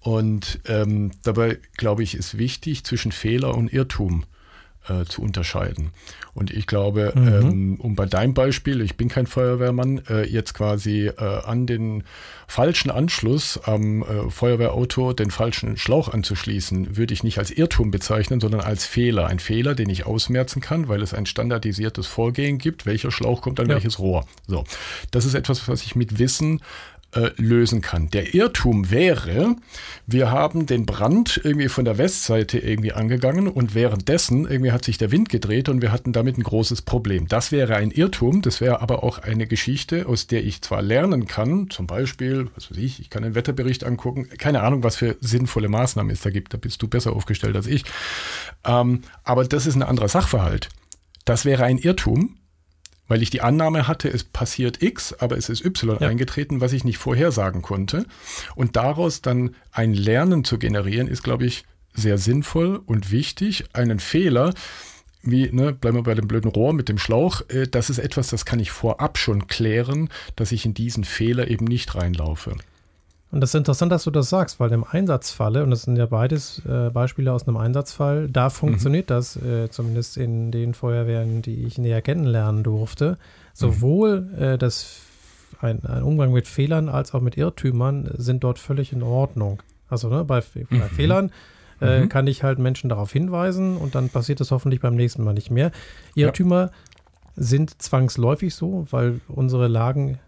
[0.00, 4.24] Und ähm, dabei, glaube ich, ist wichtig, zwischen Fehler und Irrtum
[4.88, 5.90] äh, zu unterscheiden.
[6.36, 7.28] Und ich glaube, mhm.
[7.28, 12.04] ähm, um bei deinem Beispiel, ich bin kein Feuerwehrmann, äh, jetzt quasi äh, an den
[12.46, 18.38] falschen Anschluss am äh, Feuerwehrauto den falschen Schlauch anzuschließen, würde ich nicht als Irrtum bezeichnen,
[18.40, 19.28] sondern als Fehler.
[19.28, 23.58] Ein Fehler, den ich ausmerzen kann, weil es ein standardisiertes Vorgehen gibt, welcher Schlauch kommt
[23.58, 23.74] an ja.
[23.74, 24.26] welches Rohr.
[24.46, 24.64] So,
[25.12, 26.60] das ist etwas, was ich mit Wissen
[27.12, 28.10] äh, lösen kann.
[28.10, 29.56] Der Irrtum wäre,
[30.06, 34.98] wir haben den Brand irgendwie von der Westseite irgendwie angegangen und währenddessen irgendwie hat sich
[34.98, 37.28] der Wind gedreht und wir hatten damit ein großes Problem.
[37.28, 41.26] Das wäre ein Irrtum, das wäre aber auch eine Geschichte, aus der ich zwar lernen
[41.26, 45.16] kann, zum Beispiel, was weiß ich, ich kann einen Wetterbericht angucken, keine Ahnung, was für
[45.20, 47.84] sinnvolle Maßnahmen es da gibt, da bist du besser aufgestellt als ich.
[48.64, 50.68] Ähm, aber das ist ein anderer Sachverhalt.
[51.24, 52.36] Das wäre ein Irrtum,
[53.08, 56.08] weil ich die Annahme hatte, es passiert X, aber es ist Y ja.
[56.08, 58.06] eingetreten, was ich nicht vorhersagen konnte.
[58.54, 61.64] Und daraus dann ein Lernen zu generieren, ist, glaube ich,
[61.94, 63.64] sehr sinnvoll und wichtig.
[63.72, 64.52] Einen Fehler,
[65.22, 68.28] wie, ne, bleiben wir bei dem blöden Rohr mit dem Schlauch, äh, das ist etwas,
[68.28, 72.56] das kann ich vorab schon klären, dass ich in diesen Fehler eben nicht reinlaufe.
[73.32, 76.06] Und das ist interessant, dass du das sagst, weil im Einsatzfalle, und das sind ja
[76.06, 79.14] beides äh, Beispiele aus einem Einsatzfall, da funktioniert mhm.
[79.14, 83.18] das, äh, zumindest in den Feuerwehren, die ich näher kennenlernen durfte.
[83.52, 84.42] Sowohl mhm.
[84.42, 85.00] äh, das,
[85.60, 89.62] ein, ein, Umgang mit Fehlern als auch mit Irrtümern sind dort völlig in Ordnung.
[89.88, 90.82] Also ne, bei, bei mhm.
[90.82, 91.32] Fehlern
[91.80, 92.08] äh, mhm.
[92.08, 95.50] kann ich halt Menschen darauf hinweisen und dann passiert es hoffentlich beim nächsten Mal nicht
[95.50, 95.72] mehr.
[96.14, 96.70] Irrtümer ja.
[97.34, 100.18] sind zwangsläufig so, weil unsere Lagen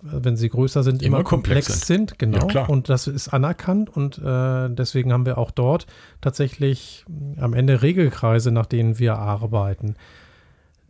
[0.00, 2.10] wenn sie größer sind, immer, immer komplex, komplex sind.
[2.10, 2.18] sind.
[2.18, 2.48] Genau.
[2.50, 5.86] Ja, und das ist anerkannt und äh, deswegen haben wir auch dort
[6.20, 7.04] tatsächlich
[7.38, 9.96] am Ende Regelkreise, nach denen wir arbeiten.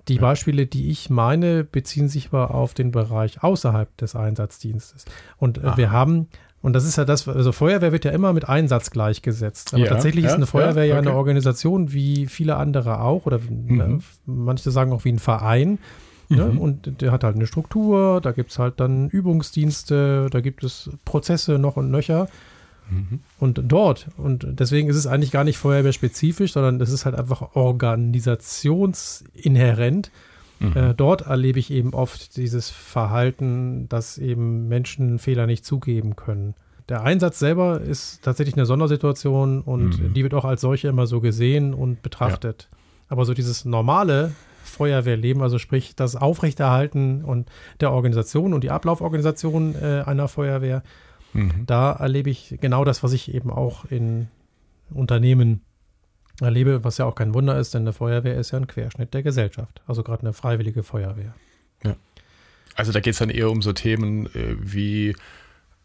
[0.08, 0.20] Die ja.
[0.20, 5.04] Beispiele, die ich meine, beziehen sich aber auf den Bereich außerhalb des Einsatzdienstes.
[5.38, 6.28] Und äh, wir haben,
[6.60, 9.74] und das ist ja das, also Feuerwehr wird ja immer mit Einsatz gleichgesetzt.
[9.74, 11.08] Aber ja, tatsächlich ist eine Feuerwehr ja, okay.
[11.08, 13.80] eine Organisation wie viele andere auch, oder mhm.
[13.80, 15.78] äh, manche sagen auch wie ein Verein
[16.28, 16.44] Ne?
[16.44, 16.58] Mhm.
[16.58, 20.90] Und der hat halt eine Struktur, da gibt es halt dann Übungsdienste, da gibt es
[21.04, 22.28] Prozesse noch und nöcher.
[22.90, 23.20] Mhm.
[23.38, 27.54] Und dort, und deswegen ist es eigentlich gar nicht feuerwehrspezifisch, sondern es ist halt einfach
[27.54, 30.10] organisationsinhärent.
[30.60, 30.76] Mhm.
[30.76, 36.54] Äh, dort erlebe ich eben oft dieses Verhalten, dass eben Menschen Fehler nicht zugeben können.
[36.88, 40.14] Der Einsatz selber ist tatsächlich eine Sondersituation und mhm.
[40.14, 42.68] die wird auch als solche immer so gesehen und betrachtet.
[42.70, 42.78] Ja.
[43.10, 44.32] Aber so dieses normale
[44.68, 47.50] Feuerwehrleben, also sprich das Aufrechterhalten und
[47.80, 50.82] der Organisation und die Ablauforganisation äh, einer Feuerwehr.
[51.32, 51.64] Mhm.
[51.66, 54.28] Da erlebe ich genau das, was ich eben auch in
[54.90, 55.62] Unternehmen
[56.40, 59.22] erlebe, was ja auch kein Wunder ist, denn eine Feuerwehr ist ja ein Querschnitt der
[59.22, 61.34] Gesellschaft, also gerade eine freiwillige Feuerwehr.
[61.84, 61.96] Ja.
[62.74, 65.16] Also da geht es dann eher um so Themen äh, wie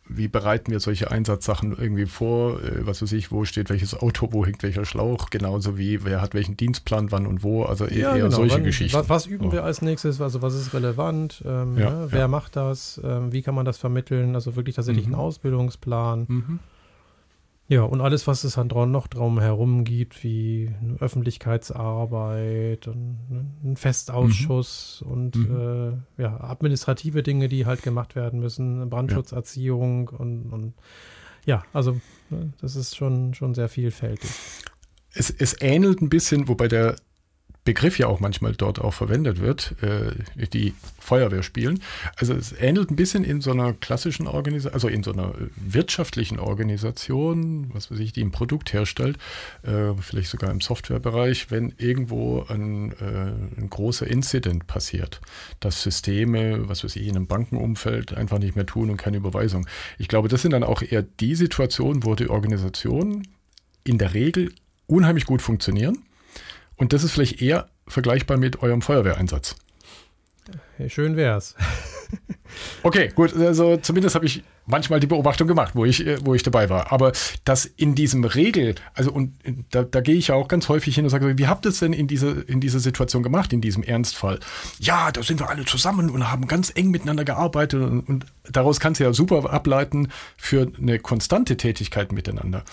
[0.07, 2.61] wie bereiten wir solche Einsatzsachen irgendwie vor?
[2.61, 5.29] Äh, was weiß ich, wo steht welches Auto, wo hängt welcher Schlauch?
[5.29, 7.63] Genauso wie, wer hat welchen Dienstplan, wann und wo?
[7.63, 8.29] Also eher, ja, genau.
[8.29, 8.97] solche wann, Geschichten.
[8.97, 9.51] Was, was üben oh.
[9.51, 10.19] wir als nächstes?
[10.19, 11.41] Also was ist relevant?
[11.45, 12.07] Ähm, ja, ne?
[12.09, 12.27] Wer ja.
[12.27, 12.99] macht das?
[13.03, 14.35] Ähm, wie kann man das vermitteln?
[14.35, 15.13] Also wirklich tatsächlich mhm.
[15.13, 16.25] einen Ausbildungsplan.
[16.27, 16.59] Mhm.
[17.69, 23.78] Ja, und alles, was es dann noch drum herum gibt, wie Öffentlichkeitsarbeit, und ne, ein
[23.78, 25.12] Festausschuss mhm.
[25.12, 26.04] und mhm.
[26.17, 30.17] Äh, ja, administrative Dinge, die halt gemacht werden müssen, Brandschutzerziehung ja.
[30.17, 30.73] und, und
[31.45, 31.99] ja, also
[32.30, 34.30] ne, das ist schon, schon sehr vielfältig.
[35.13, 36.97] Es, es ähnelt ein bisschen, wobei der
[37.63, 40.12] Begriff ja auch manchmal dort auch verwendet wird, äh,
[40.47, 41.82] die Feuerwehr spielen.
[42.17, 46.39] Also es ähnelt ein bisschen in so einer klassischen Organisation, also in so einer wirtschaftlichen
[46.39, 49.17] Organisation, was weiß ich, die ein Produkt herstellt,
[49.63, 55.21] äh, vielleicht sogar im Softwarebereich, wenn irgendwo ein, äh, ein großer Incident passiert,
[55.62, 59.67] dass Systeme, was weiß ich, in einem Bankenumfeld einfach nicht mehr tun und keine Überweisung.
[59.97, 63.28] Ich glaube, das sind dann auch eher die Situationen, wo die Organisationen
[63.86, 64.52] in der Regel
[64.88, 65.99] unheimlich gut funktionieren
[66.84, 69.56] und das ist vielleicht eher vergleichbar mit eurem Feuerwehreinsatz.
[70.89, 71.56] Schön wär's.
[72.84, 73.34] okay, gut.
[73.38, 76.91] Also zumindest habe ich manchmal die Beobachtung gemacht, wo ich, äh, wo ich dabei war.
[76.91, 77.13] Aber
[77.46, 79.34] das in diesem Regel, also und
[79.72, 81.80] da, da gehe ich ja auch ganz häufig hin und sage, wie habt ihr es
[81.80, 84.41] denn in diese, in dieser Situation gemacht, in diesem Ernstfall?
[84.80, 88.82] Ja, da sind wir alle zusammen und haben ganz eng miteinander gearbeitet und, und daraus
[88.82, 92.65] kannst du ja super ableiten für eine konstante Tätigkeit miteinander.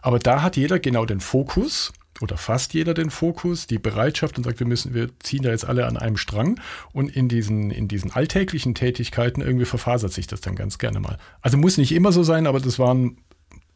[0.00, 4.44] Aber da hat jeder genau den Fokus oder fast jeder den Fokus, die Bereitschaft und
[4.44, 6.60] sagt, wir müssen, wir ziehen da jetzt alle an einem Strang
[6.92, 11.18] und in diesen, in diesen alltäglichen Tätigkeiten irgendwie verfasert sich das dann ganz gerne mal.
[11.42, 13.18] Also muss nicht immer so sein, aber das waren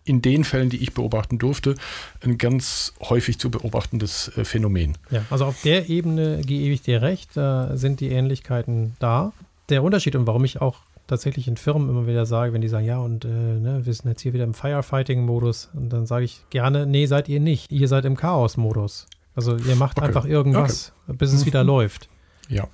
[0.05, 1.77] in den Fällen, die ich beobachten durfte,
[2.23, 4.99] ein ganz häufig zu beobachtendes äh, Phänomen.
[5.11, 9.33] Ja, also auf der Ebene gebe ich dir recht, da sind die Ähnlichkeiten da.
[9.69, 10.79] Der Unterschied und warum ich auch
[11.12, 14.09] tatsächlich in Firmen immer wieder sage, wenn die sagen, ja, und äh, ne, wir sind
[14.09, 17.70] jetzt hier wieder im Firefighting-Modus, und dann sage ich gerne, nee, seid ihr nicht.
[17.70, 19.07] Ihr seid im Chaos-Modus.
[19.35, 20.07] Also ihr macht okay.
[20.07, 21.16] einfach irgendwas, okay.
[21.18, 21.68] bis es wieder mhm.
[21.68, 22.09] läuft.
[22.48, 22.66] Ja.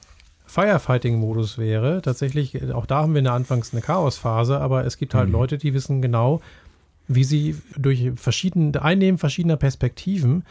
[0.46, 5.27] Firefighting-Modus wäre tatsächlich, auch da haben wir eine anfangs eine Chaosphase, aber es gibt halt
[5.27, 5.35] mhm.
[5.35, 6.40] Leute, die wissen genau,
[7.09, 10.44] wie sie durch verschiedene Einnehmen verschiedener Perspektiven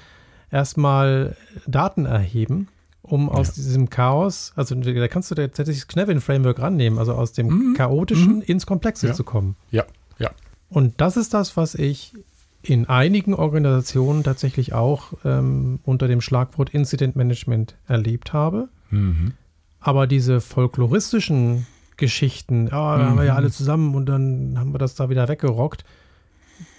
[0.52, 2.67] erstmal Daten erheben
[3.08, 3.54] um aus ja.
[3.56, 7.74] diesem Chaos, also da kannst du tatsächlich das Knevin-Framework rannehmen, also aus dem mhm.
[7.76, 8.41] Chaotischen mhm.
[8.41, 9.13] ins Komplexe ja.
[9.13, 9.56] zu kommen.
[9.72, 9.86] Ja,
[10.20, 10.32] ja.
[10.70, 12.13] Und das ist das, was ich
[12.62, 18.67] in einigen Organisationen tatsächlich auch ähm, unter dem Schlagwort Incident Management erlebt habe.
[18.89, 19.34] Mhm.
[19.80, 21.65] Aber diese folkloristischen
[21.96, 23.38] Geschichten, oh, da haben wir ja mhm.
[23.38, 25.86] alle zusammen und dann haben wir das da wieder weggerockt,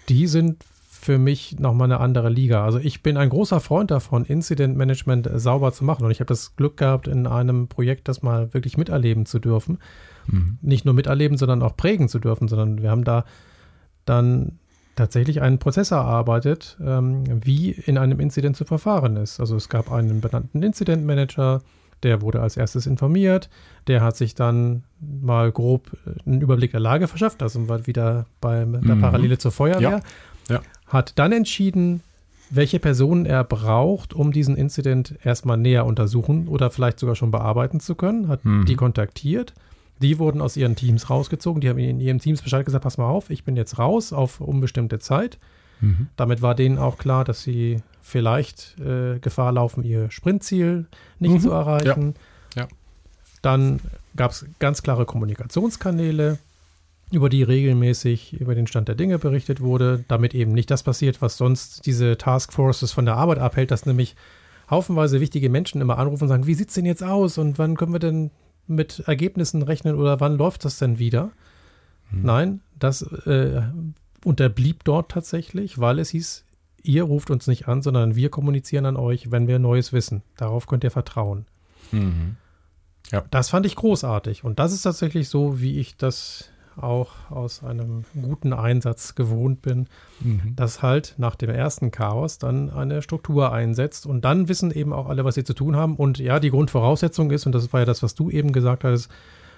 [0.08, 0.62] die sind
[1.00, 2.64] für mich nochmal eine andere Liga.
[2.64, 6.04] Also ich bin ein großer Freund davon, Incident Management sauber zu machen.
[6.04, 9.78] Und ich habe das Glück gehabt, in einem Projekt das mal wirklich miterleben zu dürfen.
[10.26, 10.58] Mhm.
[10.61, 13.24] Nicht nur miterleben, sondern auch prägen zu dürfen, sondern wir haben da
[14.06, 14.58] dann
[14.96, 19.38] tatsächlich einen Prozess erarbeitet, ähm, wie in einem Incident zu verfahren ist.
[19.38, 21.62] Also es gab einen benannten Incident Manager,
[22.03, 23.49] der wurde als erstes informiert,
[23.86, 25.96] der hat sich dann mal grob
[26.26, 29.01] einen Überblick der Lage verschafft, da sind wir wieder bei der mhm.
[29.01, 29.90] Parallele zur Feuerwehr.
[29.90, 30.01] Ja.
[30.49, 32.03] Ja hat dann entschieden,
[32.51, 37.78] welche Personen er braucht, um diesen Incident erstmal näher untersuchen oder vielleicht sogar schon bearbeiten
[37.78, 38.64] zu können, hat mhm.
[38.64, 39.55] die kontaktiert,
[40.01, 41.61] Die wurden aus ihren Teams rausgezogen.
[41.61, 44.40] Die haben in ihren Teams Bescheid gesagt, pass mal auf, ich bin jetzt raus auf
[44.40, 45.38] unbestimmte Zeit.
[45.80, 46.07] Mhm.
[46.16, 50.86] Damit war denen auch klar, dass sie vielleicht äh, Gefahr laufen, ihr Sprintziel
[51.18, 51.40] nicht mhm.
[51.40, 52.14] zu erreichen.
[52.55, 52.62] Ja.
[52.62, 52.68] ja.
[53.42, 53.80] Dann
[54.14, 56.38] gab es ganz klare Kommunikationskanäle,
[57.11, 61.22] über die regelmäßig über den Stand der Dinge berichtet wurde, damit eben nicht das passiert,
[61.22, 64.14] was sonst diese Taskforces von der Arbeit abhält, dass nämlich
[64.70, 67.76] haufenweise wichtige Menschen immer anrufen und sagen, wie sieht es denn jetzt aus und wann
[67.76, 68.30] können wir denn
[68.66, 71.30] mit Ergebnissen rechnen oder wann läuft das denn wieder?
[72.11, 72.22] Hm.
[72.22, 73.62] Nein, das äh,
[74.24, 76.44] unterblieb dort tatsächlich, weil es hieß,
[76.82, 80.22] ihr ruft uns nicht an, sondern wir kommunizieren an euch, wenn wir Neues wissen.
[80.36, 81.46] Darauf könnt ihr vertrauen.
[81.90, 82.36] Mhm.
[83.11, 83.24] Ja.
[83.30, 84.44] Das fand ich großartig.
[84.44, 89.87] Und das ist tatsächlich so, wie ich das auch aus einem guten Einsatz gewohnt bin,
[90.20, 90.55] mhm.
[90.57, 95.09] dass halt nach dem ersten Chaos dann eine Struktur einsetzt und dann wissen eben auch
[95.09, 95.97] alle, was sie zu tun haben.
[95.97, 99.09] Und ja, die Grundvoraussetzung ist, und das war ja das, was du eben gesagt hast,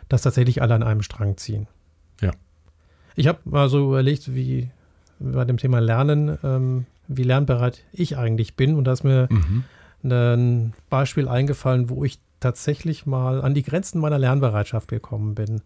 [0.08, 1.66] dass tatsächlich alle an einem Strang ziehen.
[2.20, 2.32] Ja.
[3.16, 4.70] Ich habe mal so überlegt, wie
[5.18, 8.74] bei dem Thema Lernen, ähm, wie lernbereit ich eigentlich bin.
[8.74, 9.64] Und da ist mir mhm.
[10.04, 15.60] ein Beispiel eingefallen, wo ich tatsächlich mal an die Grenzen meiner Lernbereitschaft gekommen bin.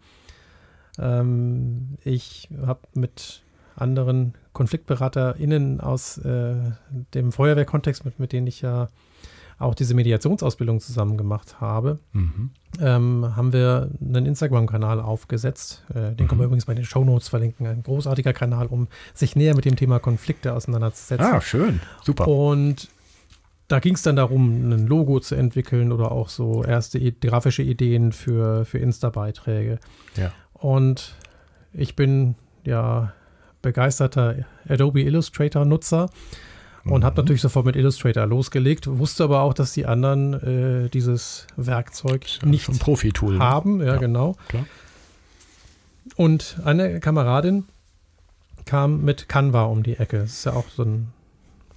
[0.98, 3.42] Ähm, ich habe mit
[3.76, 6.54] anderen KonfliktberaterInnen aus äh,
[7.14, 8.88] dem Feuerwehrkontext, mit, mit denen ich ja
[9.58, 12.50] auch diese Mediationsausbildung zusammen gemacht habe, mhm.
[12.80, 15.84] ähm, haben wir einen Instagram-Kanal aufgesetzt.
[15.90, 16.28] Äh, den mhm.
[16.28, 17.66] können wir übrigens bei den Shownotes verlinken.
[17.66, 21.26] Ein großartiger Kanal, um sich näher mit dem Thema Konflikte auseinanderzusetzen.
[21.26, 21.80] Ah, schön.
[22.02, 22.26] Super.
[22.26, 22.88] Und
[23.68, 28.12] da ging es dann darum, ein Logo zu entwickeln oder auch so erste grafische Ideen
[28.12, 29.78] für, für Insta-Beiträge.
[30.16, 30.32] Ja.
[30.64, 31.14] Und
[31.74, 33.12] ich bin ja
[33.60, 36.08] begeisterter Adobe Illustrator-Nutzer
[36.86, 37.04] und mhm.
[37.04, 40.32] habe natürlich sofort mit Illustrator losgelegt, wusste aber auch, dass die anderen
[40.86, 43.40] äh, dieses Werkzeug ja, nicht Profi-Tool, ne?
[43.40, 43.80] haben.
[43.80, 44.36] Ja, ja, genau.
[44.48, 44.64] Klar.
[46.16, 47.64] Und eine Kameradin
[48.64, 50.20] kam mit Canva um die Ecke.
[50.20, 51.12] Das ist ja auch so ein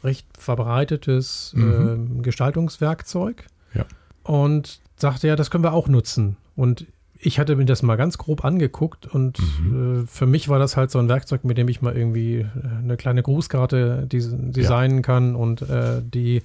[0.01, 2.19] recht verbreitetes mhm.
[2.19, 3.47] äh, Gestaltungswerkzeug.
[3.73, 3.85] Ja.
[4.23, 6.37] Und sagte ja, das können wir auch nutzen.
[6.55, 6.85] Und
[7.19, 10.03] ich hatte mir das mal ganz grob angeguckt und mhm.
[10.03, 12.47] äh, für mich war das halt so ein Werkzeug, mit dem ich mal irgendwie äh,
[12.83, 15.01] eine kleine Grußkarte des designen ja.
[15.01, 16.41] kann und äh, die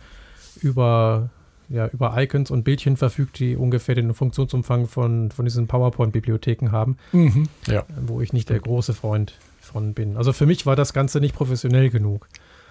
[0.60, 1.30] über,
[1.68, 6.96] ja, über Icons und Bildchen verfügt, die ungefähr den Funktionsumfang von, von diesen PowerPoint-Bibliotheken haben,
[7.12, 7.48] mhm.
[7.66, 7.84] ja.
[8.00, 10.16] wo ich nicht der große Freund von bin.
[10.16, 12.28] Also für mich war das Ganze nicht professionell genug.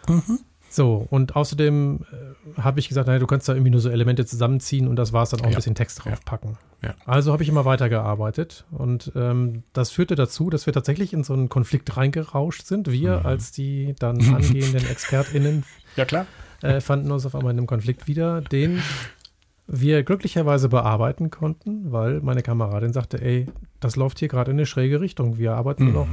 [0.08, 0.40] Mhm.
[0.72, 2.00] So, und außerdem
[2.56, 5.12] äh, habe ich gesagt, naja, du kannst da irgendwie nur so Elemente zusammenziehen und das
[5.12, 5.50] war es dann auch ja.
[5.50, 6.58] ein bisschen Text draufpacken.
[6.82, 6.90] Ja.
[6.90, 6.96] Ja.
[7.06, 11.34] Also habe ich immer weitergearbeitet und ähm, das führte dazu, dass wir tatsächlich in so
[11.34, 12.90] einen Konflikt reingerauscht sind.
[12.90, 13.26] Wir mhm.
[13.26, 15.64] als die dann angehenden ExpertInnen
[15.98, 16.26] ja, klar.
[16.62, 18.82] Äh, fanden uns auf einmal in einem Konflikt wieder, den
[19.68, 23.48] wir glücklicherweise bearbeiten konnten, weil meine Kameradin sagte, ey,
[23.82, 25.38] das läuft hier gerade in eine schräge Richtung.
[25.38, 25.94] Wir arbeiten mhm.
[25.94, 26.08] noch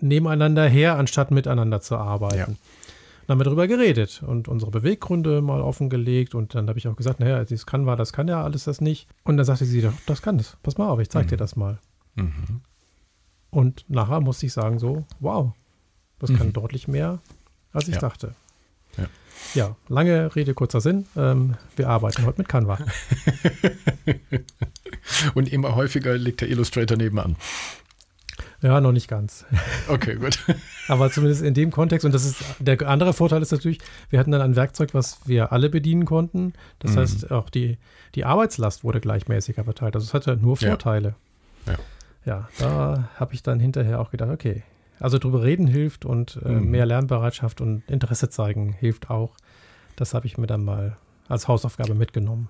[0.00, 2.36] nebeneinander her, anstatt miteinander zu arbeiten.
[2.36, 2.46] Ja.
[3.26, 6.34] Dann haben wir darüber geredet und unsere Beweggründe mal offengelegt.
[6.34, 8.80] Und dann habe ich auch gesagt, naja, das kann war, das kann ja alles das
[8.80, 9.08] nicht.
[9.24, 10.56] Und dann sagte sie, doch, das kann das.
[10.62, 11.30] Pass mal auf, ich zeige mhm.
[11.30, 11.78] dir das mal.
[12.14, 12.62] Mhm.
[13.50, 15.52] Und nachher musste ich sagen, so, wow,
[16.18, 16.38] das mhm.
[16.38, 17.20] kann deutlich mehr,
[17.72, 18.00] als ich ja.
[18.00, 18.34] dachte.
[18.96, 19.06] Ja.
[19.54, 19.76] ja.
[19.88, 21.06] lange Rede, kurzer Sinn.
[21.16, 22.78] Ähm, wir arbeiten heute mit Canva.
[25.34, 27.36] Und immer häufiger liegt der Illustrator nebenan.
[28.62, 29.44] Ja, noch nicht ganz.
[29.88, 30.38] Okay, gut.
[30.88, 33.78] Aber zumindest in dem Kontext, und das ist der andere Vorteil ist natürlich,
[34.10, 36.52] wir hatten dann ein Werkzeug, was wir alle bedienen konnten.
[36.78, 36.98] Das mhm.
[36.98, 37.78] heißt, auch die,
[38.14, 39.96] die Arbeitslast wurde gleichmäßiger verteilt.
[39.96, 41.16] Also es hatte nur Vorteile.
[41.66, 41.78] Ja, ja.
[42.24, 44.62] ja da habe ich dann hinterher auch gedacht, okay,
[45.00, 46.70] also drüber reden hilft und äh, mhm.
[46.70, 49.34] mehr Lernbereitschaft und Interesse zeigen hilft auch.
[49.96, 50.96] Das habe ich mir dann mal
[51.28, 52.48] als Hausaufgabe mitgenommen.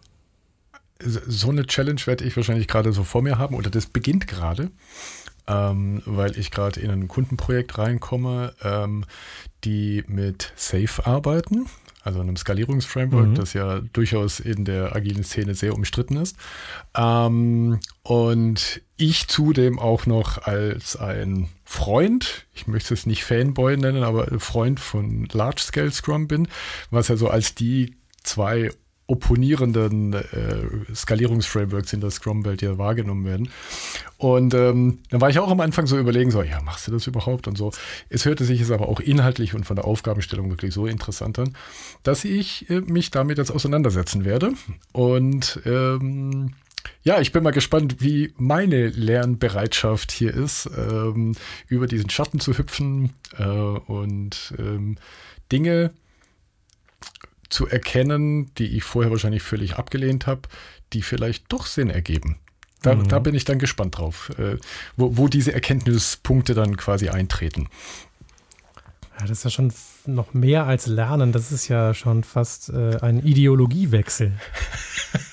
[1.00, 4.70] So eine Challenge werde ich wahrscheinlich gerade so vor mir haben oder das beginnt gerade
[5.46, 9.04] ähm, weil ich gerade in ein Kundenprojekt reinkomme, ähm,
[9.64, 11.66] die mit Safe arbeiten,
[12.02, 13.34] also einem Skalierungsframework, mhm.
[13.34, 16.36] das ja durchaus in der agilen Szene sehr umstritten ist.
[16.96, 24.02] Ähm, und ich zudem auch noch als ein Freund, ich möchte es nicht Fanboy nennen,
[24.02, 26.48] aber Freund von Large Scale Scrum bin,
[26.90, 28.70] was ja so als die zwei
[29.06, 33.50] opponierenden äh, Skalierungsframeworks in der Scrum-Welt ja wahrgenommen werden.
[34.16, 37.06] Und ähm, dann war ich auch am Anfang so überlegen, so, ja, machst du das
[37.06, 37.72] überhaupt und so.
[38.08, 41.56] Es hörte sich jetzt aber auch inhaltlich und von der Aufgabenstellung wirklich so interessant an,
[42.04, 44.52] dass ich äh, mich damit jetzt auseinandersetzen werde.
[44.92, 46.54] Und ähm,
[47.02, 51.34] ja, ich bin mal gespannt, wie meine Lernbereitschaft hier ist, ähm,
[51.66, 54.96] über diesen Schatten zu hüpfen äh, und ähm,
[55.50, 56.02] Dinge zu
[57.66, 60.42] erkennen, die ich vorher wahrscheinlich völlig abgelehnt habe,
[60.92, 62.38] die vielleicht doch Sinn ergeben.
[62.82, 63.08] Da, mhm.
[63.08, 64.56] da bin ich dann gespannt drauf, äh,
[64.96, 67.68] wo, wo diese Erkenntnispunkte dann quasi eintreten.
[69.18, 69.72] Ja, das ist ja schon
[70.06, 71.32] noch mehr als Lernen.
[71.32, 74.32] Das ist ja schon fast äh, ein Ideologiewechsel.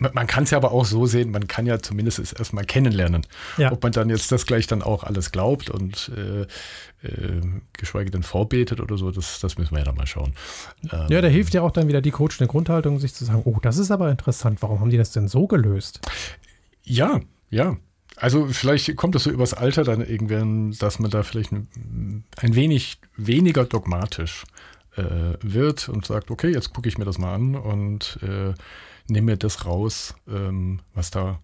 [0.00, 2.64] man, man kann es ja aber auch so sehen, man kann ja zumindest es erstmal
[2.64, 3.26] kennenlernen.
[3.58, 3.70] Ja.
[3.70, 6.42] Ob man dann jetzt das gleich dann auch alles glaubt und äh,
[7.06, 7.40] äh,
[7.72, 10.34] geschweige denn vorbetet oder so, das, das müssen wir ja dann mal schauen.
[10.90, 13.58] Ähm, ja, da hilft ja auch dann wieder die coachende Grundhaltung, sich zu sagen, oh,
[13.62, 16.00] das ist aber interessant, warum haben die das denn so gelöst?
[16.82, 17.20] Ja,
[17.50, 17.76] ja.
[18.16, 22.54] Also vielleicht kommt es so übers Alter dann irgendwann, dass man da vielleicht ein, ein
[22.54, 24.44] wenig weniger dogmatisch
[24.96, 28.52] äh, wird und sagt, okay, jetzt gucke ich mir das mal an und äh,
[29.08, 31.40] nehme mir das raus, ähm, was da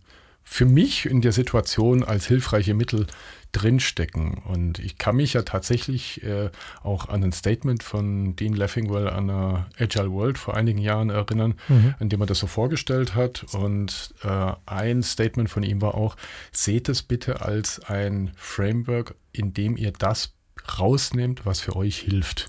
[0.48, 3.08] für mich in der Situation als hilfreiche Mittel
[3.50, 4.34] drinstecken.
[4.44, 6.50] Und ich kann mich ja tatsächlich äh,
[6.84, 11.54] auch an ein Statement von Dean Leffingwell an der Agile World vor einigen Jahren erinnern,
[11.68, 11.94] mhm.
[11.98, 13.44] in dem er das so vorgestellt hat.
[13.54, 16.16] Und äh, ein Statement von ihm war auch,
[16.52, 20.32] seht es bitte als ein Framework, in dem ihr das
[20.78, 22.48] rausnehmt, was für euch hilft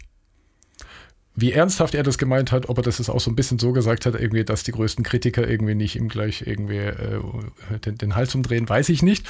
[1.40, 4.08] wie ernsthaft er das gemeint hat, ob er das auch so ein bisschen so gesagt
[4.08, 7.22] hat, irgendwie, dass die größten Kritiker irgendwie nicht ihm gleich irgendwie äh,
[7.86, 9.28] den, den, Hals umdrehen, weiß ich nicht.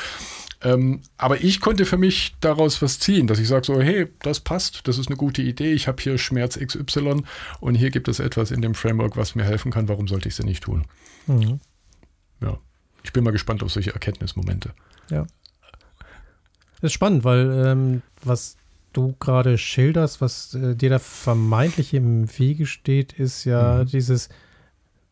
[0.63, 4.39] Ähm, aber ich konnte für mich daraus was ziehen, dass ich sage so, hey, das
[4.39, 7.23] passt, das ist eine gute Idee, ich habe hier Schmerz XY
[7.59, 10.33] und hier gibt es etwas in dem Framework, was mir helfen kann, warum sollte ich
[10.33, 10.85] es denn nicht tun?
[11.27, 11.59] Mhm.
[12.41, 12.57] Ja,
[13.03, 14.71] ich bin mal gespannt auf solche Erkenntnismomente.
[15.11, 15.27] Ja.
[16.75, 18.56] Das ist spannend, weil ähm, was
[18.97, 23.85] du gerade schilderst, was äh, dir da vermeintlich im Wege steht, ist ja mhm.
[23.85, 24.29] dieses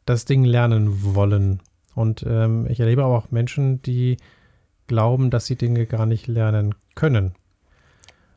[0.06, 1.62] das Ding lernen wollen.
[1.94, 4.18] Und ähm, ich erlebe auch Menschen, die
[4.88, 7.34] glauben, dass sie Dinge gar nicht lernen können.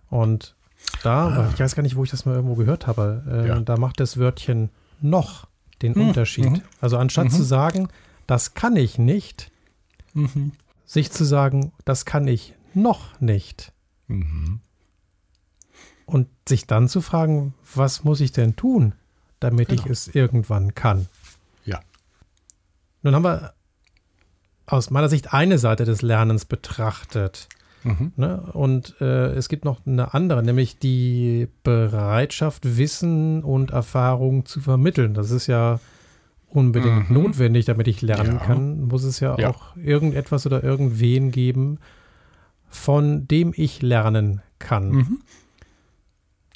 [0.09, 0.55] Und
[1.03, 1.51] da, ah.
[1.53, 3.61] ich weiß gar nicht, wo ich das mal irgendwo gehört habe, äh, ja.
[3.61, 4.70] da macht das Wörtchen
[5.01, 5.46] noch
[5.82, 6.09] den mhm.
[6.09, 6.51] Unterschied.
[6.51, 6.62] Mhm.
[6.80, 7.30] Also anstatt mhm.
[7.30, 7.88] zu sagen,
[8.26, 9.51] das kann ich nicht,
[10.14, 10.53] mhm.
[10.86, 13.72] sich zu sagen, das kann ich noch nicht.
[14.07, 14.61] Mhm
[16.09, 18.94] und sich dann zu fragen, was muss ich denn tun,
[19.40, 19.82] damit genau.
[19.82, 21.06] ich es irgendwann kann.
[21.66, 21.80] Ja.
[23.02, 23.52] Nun haben wir
[24.66, 27.48] aus meiner Sicht eine Seite des Lernens betrachtet.
[27.84, 28.12] Mhm.
[28.16, 28.40] Ne?
[28.54, 35.12] Und äh, es gibt noch eine andere, nämlich die Bereitschaft, Wissen und Erfahrung zu vermitteln.
[35.12, 35.78] Das ist ja
[36.48, 37.22] unbedingt mhm.
[37.22, 38.46] notwendig, damit ich lernen ja.
[38.46, 38.80] kann.
[38.84, 41.78] Muss es ja, ja, auch irgendetwas oder irgendwen geben,
[42.70, 44.90] von dem ich lernen kann.
[44.90, 45.18] Mhm.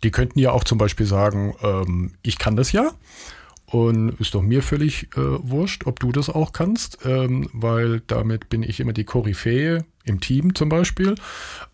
[0.03, 2.91] Die könnten ja auch zum Beispiel sagen, ähm, ich kann das ja.
[3.67, 8.51] Und ist doch mir völlig äh, wurscht, ob du das auch kannst, ähm, weil damit
[8.51, 11.15] bin ich immer die Koryphäe im Team zum Beispiel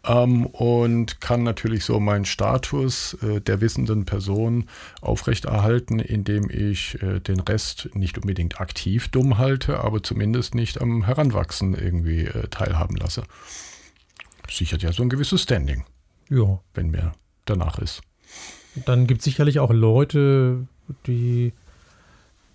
[0.05, 4.67] ähm, und kann natürlich so meinen Status äh, der wissenden Person
[5.01, 11.05] aufrechterhalten, indem ich äh, den Rest nicht unbedingt aktiv dumm halte, aber zumindest nicht am
[11.05, 13.25] Heranwachsen irgendwie äh, teilhaben lasse.
[14.49, 15.85] Sichert ja so ein gewisses Standing.
[16.31, 16.61] Ja.
[16.75, 17.13] Wenn mir
[17.45, 18.03] danach ist.
[18.85, 20.67] Dann gibt es sicherlich auch Leute,
[21.07, 21.53] die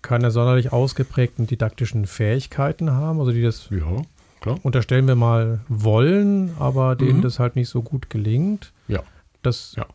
[0.01, 4.01] keine sonderlich ausgeprägten didaktischen Fähigkeiten haben, also die das ja,
[4.41, 4.59] klar.
[4.63, 7.21] unterstellen wir mal wollen, aber denen mhm.
[7.21, 8.73] das halt nicht so gut gelingt.
[8.87, 9.01] Ja.
[9.41, 9.85] Das ja.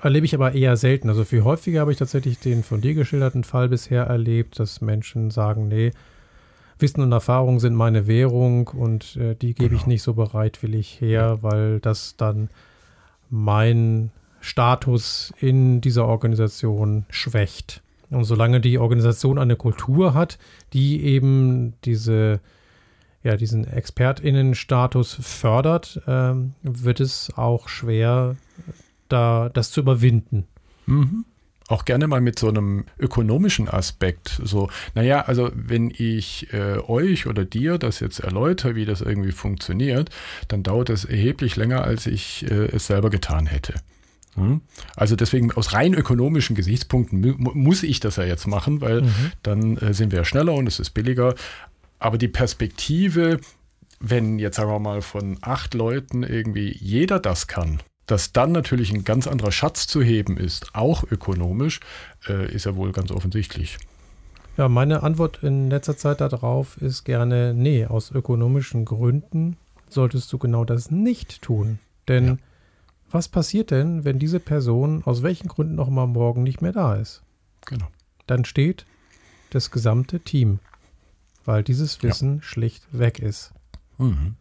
[0.00, 1.08] erlebe ich aber eher selten.
[1.08, 5.30] Also viel häufiger habe ich tatsächlich den von dir geschilderten Fall bisher erlebt, dass Menschen
[5.30, 5.90] sagen, nee,
[6.78, 9.80] Wissen und Erfahrung sind meine Währung und äh, die gebe genau.
[9.80, 11.42] ich nicht so bereitwillig her, ja.
[11.42, 12.50] weil das dann
[13.30, 14.10] mein
[14.46, 17.82] Status in dieser Organisation schwächt.
[18.10, 20.38] Und solange die Organisation eine Kultur hat,
[20.72, 22.38] die eben diese,
[23.24, 28.36] ja, diesen ExpertInnen-Status fördert, ähm, wird es auch schwer,
[29.08, 30.46] da das zu überwinden.
[30.86, 31.24] Mhm.
[31.66, 34.40] Auch gerne mal mit so einem ökonomischen Aspekt.
[34.44, 39.32] So, naja, also wenn ich äh, euch oder dir das jetzt erläutere, wie das irgendwie
[39.32, 40.10] funktioniert,
[40.46, 43.74] dann dauert es erheblich länger, als ich äh, es selber getan hätte.
[44.36, 44.60] Hm?
[44.94, 49.32] Also deswegen aus rein ökonomischen Gesichtspunkten muss ich das ja jetzt machen, weil mhm.
[49.42, 51.34] dann äh, sind wir schneller und es ist billiger.
[51.98, 53.40] Aber die Perspektive,
[54.00, 58.92] wenn jetzt sagen wir mal von acht Leuten irgendwie jeder das kann, dass dann natürlich
[58.92, 61.80] ein ganz anderer Schatz zu heben ist, auch ökonomisch,
[62.28, 63.78] äh, ist ja wohl ganz offensichtlich.
[64.56, 69.56] Ja, meine Antwort in letzter Zeit darauf ist gerne, nee, aus ökonomischen Gründen
[69.88, 71.78] solltest du genau das nicht tun.
[72.08, 72.36] Denn ja.
[73.10, 76.96] Was passiert denn, wenn diese Person aus welchen Gründen auch immer morgen nicht mehr da
[76.96, 77.22] ist?
[77.66, 77.86] Genau.
[78.26, 78.86] Dann steht
[79.50, 80.58] das gesamte Team,
[81.44, 82.42] weil dieses Wissen ja.
[82.42, 83.52] schlicht weg ist.
[83.98, 84.34] Mhm.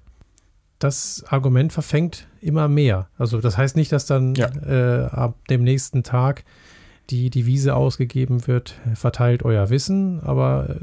[0.79, 3.07] Das Argument verfängt immer mehr.
[3.17, 4.49] Also das heißt nicht, dass dann ja.
[4.49, 6.43] äh, ab dem nächsten Tag
[7.09, 10.75] die Devise ausgegeben wird, verteilt euer Wissen, aber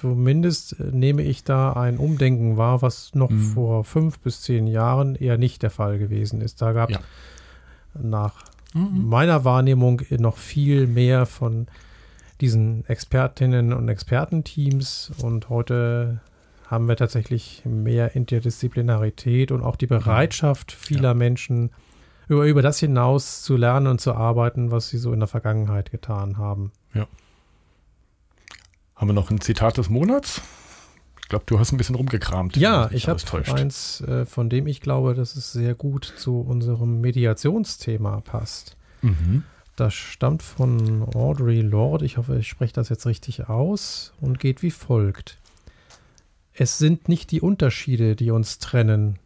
[0.00, 3.40] zumindest nehme ich da ein Umdenken wahr, was noch mhm.
[3.40, 6.62] vor fünf bis zehn Jahren eher nicht der Fall gewesen ist.
[6.62, 7.02] Da gab es ja.
[8.00, 9.08] nach mhm.
[9.08, 11.66] meiner Wahrnehmung noch viel mehr von
[12.40, 16.20] diesen Expertinnen und Expertenteams und heute
[16.66, 21.14] haben wir tatsächlich mehr Interdisziplinarität und auch die Bereitschaft vieler ja.
[21.14, 21.70] Menschen,
[22.28, 25.90] über, über das hinaus zu lernen und zu arbeiten, was sie so in der Vergangenheit
[25.90, 26.70] getan haben.
[26.94, 27.06] Ja.
[29.00, 30.42] Haben wir noch ein Zitat des Monats?
[31.22, 32.58] Ich glaube, du hast ein bisschen rumgekramt.
[32.58, 33.18] Ja, ich habe
[33.54, 38.76] eins, äh, von dem ich glaube, dass es sehr gut zu unserem Mediationsthema passt.
[39.00, 39.44] Mhm.
[39.74, 42.02] Das stammt von Audrey Lord.
[42.02, 45.38] Ich hoffe, ich spreche das jetzt richtig aus und geht wie folgt.
[46.52, 49.18] Es sind nicht die Unterschiede, die uns trennen,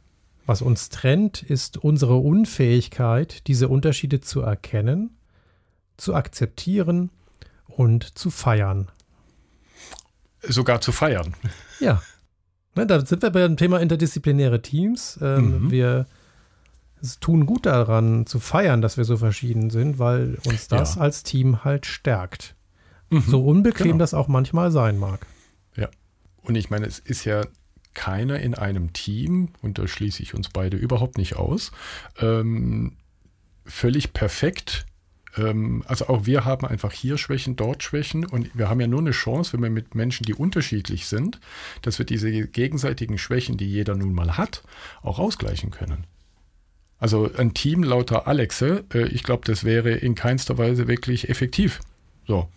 [0.47, 5.11] was uns trennt, ist unsere Unfähigkeit, diese Unterschiede zu erkennen,
[5.97, 7.11] zu akzeptieren
[7.67, 8.89] und zu feiern.
[10.49, 11.35] Sogar zu feiern.
[11.81, 12.03] Ja.
[12.75, 15.19] Ne, da sind wir beim Thema interdisziplinäre Teams.
[15.23, 15.71] Ähm, mhm.
[15.71, 16.07] Wir
[17.21, 21.03] tun gut daran zu feiern, dass wir so verschieden sind, weil uns das ja.
[21.03, 22.55] als Team halt stärkt.
[23.11, 23.21] Mhm.
[23.21, 23.99] So unbequem genau.
[23.99, 25.27] das auch manchmal sein mag.
[25.77, 25.89] Ja.
[26.43, 27.43] Und ich meine, es ist ja
[27.93, 31.71] keiner in einem Team, und da schließe ich uns beide überhaupt nicht aus,
[32.19, 32.97] ähm,
[33.65, 34.87] völlig perfekt.
[35.37, 39.01] Ähm, also auch wir haben einfach hier Schwächen, dort Schwächen und wir haben ja nur
[39.01, 41.41] eine Chance, wenn wir mit Menschen, die unterschiedlich sind,
[41.83, 44.63] dass wir diese gegenseitigen Schwächen, die jeder nun mal hat,
[45.03, 46.05] auch ausgleichen können.
[46.99, 51.81] Also ein Team lauter Alexe, äh, ich glaube, das wäre in keinster Weise wirklich effektiv.
[52.27, 52.49] So.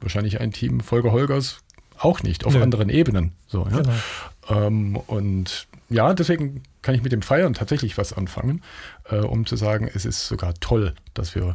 [0.00, 1.60] Wahrscheinlich ein Team Folger Holgers
[1.98, 2.62] auch nicht, auf Nö.
[2.62, 3.32] anderen Ebenen.
[3.46, 3.80] So, ja?
[3.80, 4.66] Genau.
[4.66, 8.62] Ähm, und ja, deswegen kann ich mit dem Feiern tatsächlich was anfangen,
[9.08, 11.54] äh, um zu sagen, es ist sogar toll, dass wir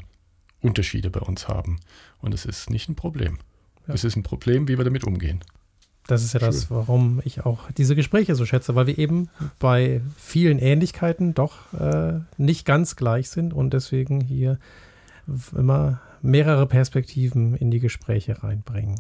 [0.62, 1.80] Unterschiede bei uns haben.
[2.20, 3.40] Und es ist nicht ein Problem.
[3.88, 3.94] Ja.
[3.94, 5.44] Es ist ein Problem, wie wir damit umgehen.
[6.08, 6.48] Das ist ja Schön.
[6.48, 9.30] das, warum ich auch diese Gespräche so schätze, weil wir eben
[9.60, 14.58] bei vielen Ähnlichkeiten doch äh, nicht ganz gleich sind und deswegen hier
[15.56, 19.00] immer mehrere Perspektiven in die Gespräche reinbringen.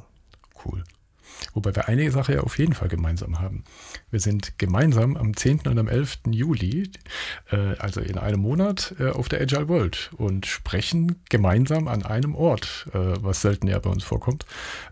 [1.53, 3.63] Wobei wir eine Sache ja auf jeden Fall gemeinsam haben.
[4.11, 5.61] Wir sind gemeinsam am 10.
[5.67, 6.19] und am 11.
[6.31, 6.91] Juli,
[7.51, 12.35] äh, also in einem Monat, äh, auf der Agile World und sprechen gemeinsam an einem
[12.35, 14.45] Ort, äh, was selten ja bei uns vorkommt,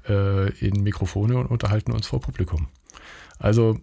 [0.07, 2.67] äh, in Mikrofone und unterhalten uns vor Publikum.
[3.39, 3.79] Also,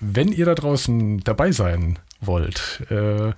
[0.00, 3.32] wenn ihr da draußen dabei sein wollt, äh,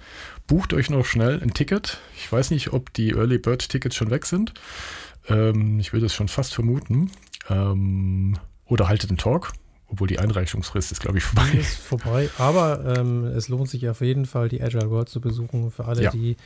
[0.46, 2.00] bucht euch noch schnell ein Ticket.
[2.16, 4.52] Ich weiß nicht, ob die Early Bird Tickets schon weg sind.
[5.28, 7.10] Ähm, ich würde es schon fast vermuten.
[7.48, 8.36] Ähm,
[8.70, 9.52] oder haltet einen Talk,
[9.88, 11.50] obwohl die Einreichungsfrist ist, glaube ich, vorbei.
[11.58, 15.70] Ist vorbei, aber ähm, es lohnt sich auf jeden Fall, die Agile World zu besuchen
[15.70, 16.10] für alle, ja.
[16.10, 16.36] die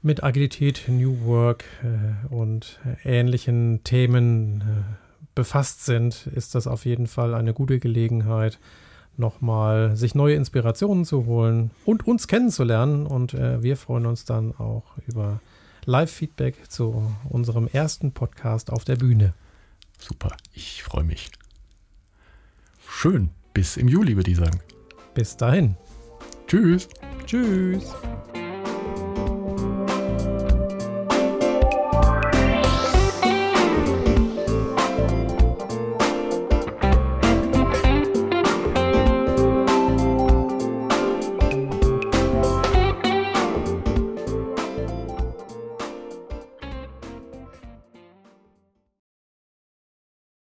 [0.00, 4.64] mit Agilität, New Work äh, und ähnlichen Themen äh,
[5.34, 8.58] befasst sind, ist das auf jeden Fall eine gute Gelegenheit,
[9.16, 13.06] nochmal sich neue Inspirationen zu holen und uns kennenzulernen.
[13.06, 15.40] Und äh, wir freuen uns dann auch über
[15.84, 19.34] Live-Feedback zu unserem ersten Podcast auf der Bühne.
[20.02, 21.30] Super, ich freue mich.
[22.88, 24.60] Schön, bis im Juli würde ich sagen.
[25.14, 25.76] Bis dahin.
[26.48, 26.88] Tschüss.
[27.24, 27.94] Tschüss.